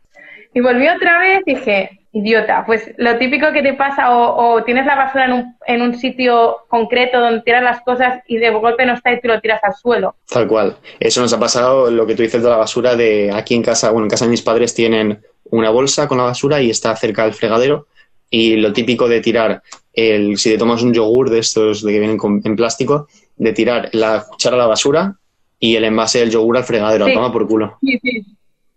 [0.55, 2.65] Y volví otra vez y dije, idiota.
[2.65, 6.59] Pues lo típico que te pasa, o, tienes la basura en un, en un, sitio
[6.69, 9.75] concreto donde tiras las cosas y de golpe no está y tú lo tiras al
[9.75, 10.17] suelo.
[10.29, 10.77] Tal cual.
[10.99, 13.91] Eso nos ha pasado lo que tú dices de la basura, de aquí en casa,
[13.91, 17.25] bueno, en casa de mis padres tienen una bolsa con la basura y está cerca
[17.25, 17.87] del fregadero.
[18.31, 19.63] Y lo típico de tirar,
[19.93, 23.91] el, si te tomas un yogur de estos de que vienen en plástico, de tirar
[23.93, 25.17] la cuchara a la basura
[25.61, 27.77] y el envase del yogur al fregadero, toma por culo.
[27.83, 28.25] Sí, sí.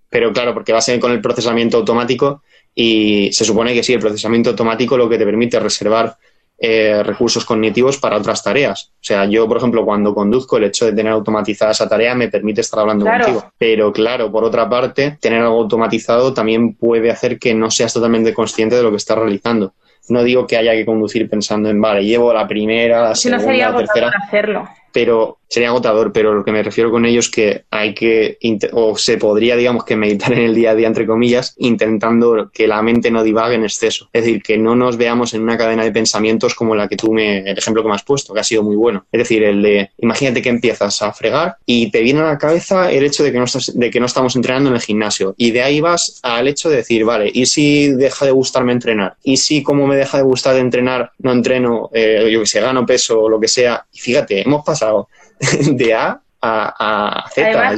[0.09, 2.41] Pero claro, porque va a ser con el procesamiento automático
[2.73, 6.17] y se supone que sí, el procesamiento automático lo que te permite es reservar
[6.61, 8.91] eh, recursos cognitivos para otras tareas.
[8.95, 12.27] O sea, yo, por ejemplo, cuando conduzco, el hecho de tener automatizada esa tarea me
[12.27, 13.51] permite estar hablando contigo.
[13.57, 18.33] Pero claro, por otra parte, tener algo automatizado también puede hacer que no seas totalmente
[18.33, 19.73] consciente de lo que estás realizando.
[20.09, 23.77] No digo que haya que conducir pensando en, vale, llevo la primera, la segunda, la
[23.77, 24.11] tercera.
[24.27, 28.37] Hacerlo pero sería agotador, pero lo que me refiero con ello es que hay que,
[28.71, 32.67] o se podría, digamos, que meditar en el día a día, entre comillas, intentando que
[32.67, 34.09] la mente no divague en exceso.
[34.13, 37.11] Es decir, que no nos veamos en una cadena de pensamientos como la que tú
[37.11, 39.05] me, el ejemplo que me has puesto, que ha sido muy bueno.
[39.11, 42.91] Es decir, el de, imagínate que empiezas a fregar y te viene a la cabeza
[42.91, 45.33] el hecho de que no, estás, de que no estamos entrenando en el gimnasio.
[45.35, 49.15] Y de ahí vas al hecho de decir, vale, ¿y si deja de gustarme entrenar?
[49.23, 52.61] ¿Y si como me deja de gustar de entrenar, no entreno, eh, yo que sé,
[52.61, 53.83] gano peso o lo que sea?
[53.91, 54.78] Y fíjate, hemos pasado
[55.71, 57.77] de A a, Z.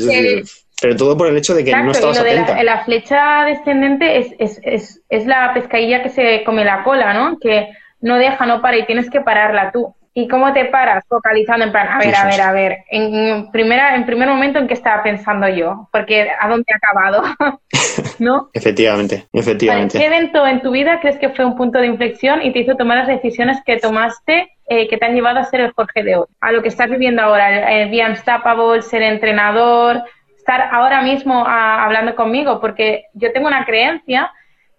[0.81, 4.19] pero todo por el hecho de que no estabas y lo De la, flecha descendente
[4.19, 7.39] es, es, es, es, la pescadilla que se come la cola, ¿no?
[7.39, 7.69] Que
[8.01, 9.95] no deja, no para y tienes que pararla tú.
[10.13, 11.05] ¿Y cómo te paras?
[11.07, 14.67] Focalizando en plan, a ver, a ver, a ver, en, primera, en primer momento en
[14.67, 17.23] qué estaba pensando yo, porque a dónde he acabado,
[18.19, 18.49] ¿no?
[18.53, 19.97] efectivamente, efectivamente.
[19.97, 22.75] ¿Qué evento en tu vida crees que fue un punto de inflexión y te hizo
[22.75, 26.17] tomar las decisiones que tomaste eh, que te han llevado a ser el Jorge de
[26.17, 26.25] hoy?
[26.41, 30.03] A lo que estás viviendo ahora, el, Be Unstoppable, ser entrenador,
[30.35, 34.29] estar ahora mismo hablando conmigo, porque yo tengo una creencia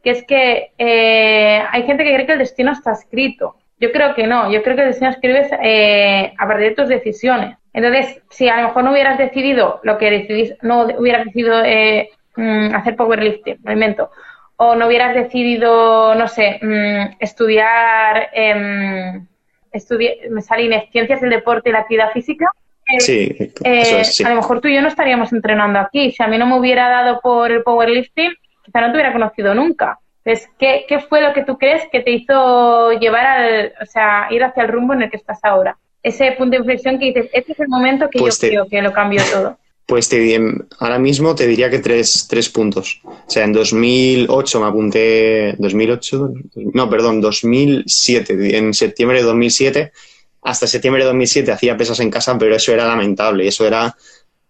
[0.03, 4.15] que es que eh, hay gente que cree que el destino está escrito yo creo
[4.15, 7.57] que no, yo creo que el destino escribes eh, a partir de tus decisiones.
[7.73, 12.11] Entonces, si a lo mejor no hubieras decidido lo que decidís, no hubieras decidido eh,
[12.37, 14.11] mm, hacer powerlifting, me invento,
[14.57, 19.21] o no hubieras decidido, no sé, mm, estudiar, eh,
[20.31, 22.47] me salen ciencias del deporte y la actividad física,
[23.65, 26.13] eh, sí, a lo mejor tú y yo no estaríamos entrenando aquí.
[26.13, 28.33] Si a mí no me hubiera dado por el powerlifting,
[28.65, 29.99] quizá no te hubiera conocido nunca.
[30.25, 34.29] Entonces, ¿qué, ¿qué, fue lo que tú crees que te hizo llevar al, o sea,
[34.31, 35.77] ir hacia el rumbo en el que estás ahora?
[36.03, 38.83] Ese punto de inflexión que dices, este es el momento que pues yo creo que
[38.83, 39.59] lo cambió todo.
[39.87, 40.41] Pues te,
[40.79, 43.01] ahora mismo te diría que tres, tres puntos.
[43.05, 46.33] O sea, en 2008 me apunté, 2008,
[46.73, 49.93] no, perdón, 2007, en septiembre de 2007,
[50.43, 53.47] hasta septiembre de 2007 hacía pesas en casa, pero eso era lamentable.
[53.47, 53.97] Eso era,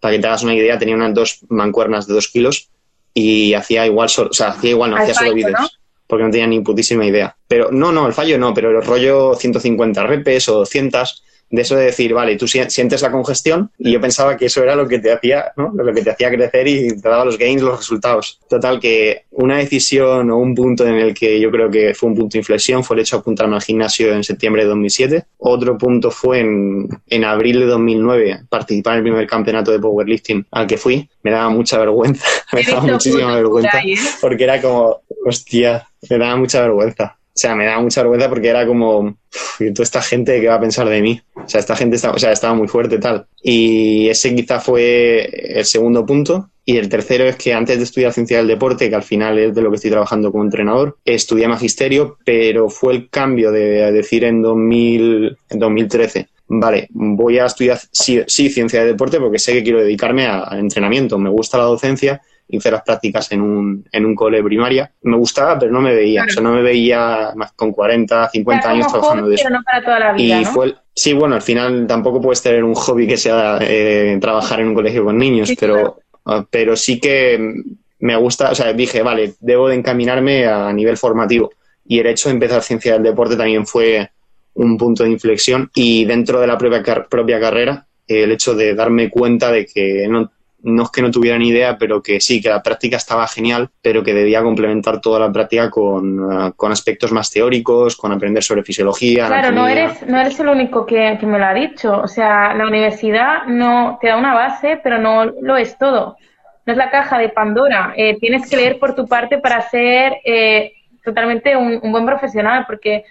[0.00, 2.68] para que te hagas una idea, tenía unas dos mancuernas de dos kilos
[3.14, 5.78] y hacía igual, o sea, hacía igual, no, hacía solo vídeos.
[6.06, 7.34] Porque no tenía ni putísima idea.
[7.48, 11.76] Pero no, no, el fallo no, pero el rollo 150 repes o 200 de eso
[11.76, 14.98] de decir, vale, tú sientes la congestión y yo pensaba que eso era lo que
[14.98, 15.70] te hacía, ¿no?
[15.74, 18.40] Lo que te hacía crecer y te daba los gains, los resultados.
[18.48, 22.16] Total, que una decisión o un punto en el que yo creo que fue un
[22.16, 25.24] punto de inflexión fue el hecho de apuntarme al gimnasio en septiembre de 2007.
[25.38, 30.46] Otro punto fue en, en abril de 2009 participar en el primer campeonato de powerlifting
[30.52, 31.06] al que fui.
[31.22, 33.82] Me daba mucha vergüenza, me daba muchísima vergüenza
[34.22, 37.18] porque era como, hostia, me daba mucha vergüenza.
[37.34, 39.16] O sea, me daba mucha vergüenza porque era como,
[39.58, 41.20] y toda esta gente que va a pensar de mí.
[41.34, 43.26] O sea, esta gente está, o sea, estaba muy fuerte tal.
[43.42, 46.50] Y ese quizá fue el segundo punto.
[46.64, 49.54] Y el tercero es que antes de estudiar ciencia del deporte, que al final es
[49.54, 54.24] de lo que estoy trabajando como entrenador, estudié magisterio, pero fue el cambio de decir
[54.24, 59.54] en, 2000, en 2013, vale, voy a estudiar sí, sí, ciencia de deporte porque sé
[59.54, 62.20] que quiero dedicarme al entrenamiento, me gusta la docencia
[62.52, 64.92] hice las prácticas en un, en un cole primaria.
[65.02, 66.24] Me gustaba, pero no me veía.
[66.24, 69.44] O sea, no me veía más con 40, 50 años trabajando de eso.
[69.44, 72.64] Pero no para toda la vida, y fue sí, bueno, al final tampoco puedes tener
[72.64, 77.00] un hobby que sea eh, trabajar en un colegio con niños, pero, ah, pero sí
[77.00, 77.54] que
[78.00, 81.50] me gusta, o sea, dije, vale, debo de encaminarme a nivel formativo.
[81.86, 84.10] Y el hecho de empezar ciencia del deporte también fue
[84.54, 89.08] un punto de inflexión y dentro de la propia, propia carrera el hecho de darme
[89.08, 90.30] cuenta de que no,
[90.62, 93.70] no es que no tuviera ni idea, pero que sí, que la práctica estaba genial,
[93.82, 98.62] pero que debía complementar toda la práctica con, eh, aspectos más teóricos, con aprender sobre
[98.62, 99.26] fisiología.
[99.26, 102.00] Claro, no eres, no eres el único que, me lo ha dicho.
[102.00, 106.16] O sea, la universidad no te da una base, pero no lo es todo.
[106.64, 107.92] No es la caja de Pandora.
[107.96, 110.72] Eh, tienes que leer por tu parte para ser eh,
[111.04, 113.04] totalmente un, un buen profesional, porque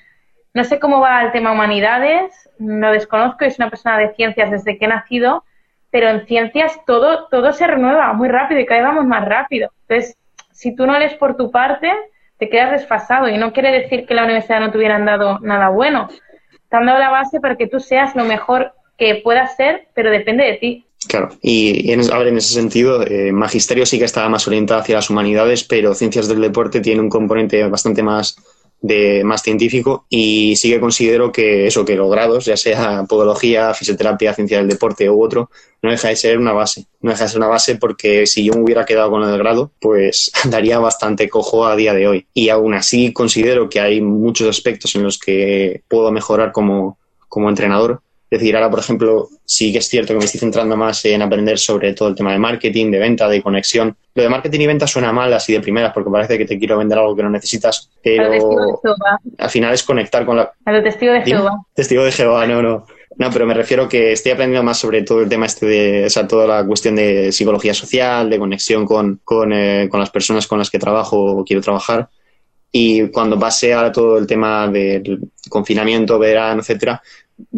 [0.53, 4.77] no sé cómo va el tema humanidades, lo desconozco, es una persona de ciencias desde
[4.77, 5.43] que he nacido
[5.91, 9.71] pero en ciencias todo, todo se renueva muy rápido y cada vez vamos más rápido.
[9.87, 10.17] Entonces,
[10.51, 11.91] si tú no lees por tu parte,
[12.37, 15.69] te quedas desfasado y no quiere decir que la universidad no te hubieran dado nada
[15.69, 16.07] bueno.
[16.69, 20.09] Te han dado la base para que tú seas lo mejor que puedas ser, pero
[20.09, 20.85] depende de ti.
[21.07, 25.09] Claro, y, en, en ese sentido, eh, magisterio sí que estaba más orientado hacia las
[25.09, 28.37] humanidades, pero ciencias del deporte tiene un componente bastante más
[28.81, 33.73] de más científico y sí que considero que eso, que los grados, ya sea podología,
[33.73, 35.51] fisioterapia, ciencia del deporte u otro,
[35.83, 36.87] no deja de ser una base.
[36.99, 39.71] No deja de ser una base porque si yo me hubiera quedado con el grado,
[39.79, 42.27] pues daría bastante cojo a día de hoy.
[42.33, 46.97] Y aún así considero que hay muchos aspectos en los que puedo mejorar como,
[47.29, 48.01] como entrenador
[48.31, 51.21] es decir, ahora, por ejemplo, sí que es cierto que me estoy centrando más en
[51.21, 53.93] aprender sobre todo el tema de marketing, de venta, de conexión.
[54.15, 56.77] Lo de marketing y venta suena mal así de primeras porque parece que te quiero
[56.77, 58.31] vender algo que no necesitas, pero
[59.37, 60.49] al final es conectar con la...
[60.63, 61.57] A lo testigo de Jehová.
[61.73, 62.85] Testigo de Jehová, no, no.
[63.17, 66.09] No, pero me refiero que estoy aprendiendo más sobre todo el tema este de, o
[66.09, 70.47] sea, toda la cuestión de psicología social, de conexión con, con, eh, con las personas
[70.47, 72.07] con las que trabajo o quiero trabajar.
[72.71, 75.19] Y cuando pase a todo el tema del
[75.49, 77.01] confinamiento, verano, etcétera,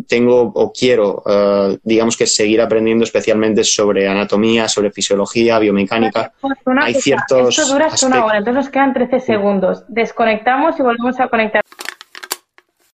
[0.08, 6.34] tengo o quiero, eh, digamos que seguir aprendiendo especialmente sobre anatomía, sobre fisiología, biomecánica.
[6.40, 7.58] Pues Hay ciertos.
[7.58, 9.84] Esto dura hasta una hora, entonces nos quedan 13 segundos.
[9.88, 11.62] Desconectamos y volvemos a conectar.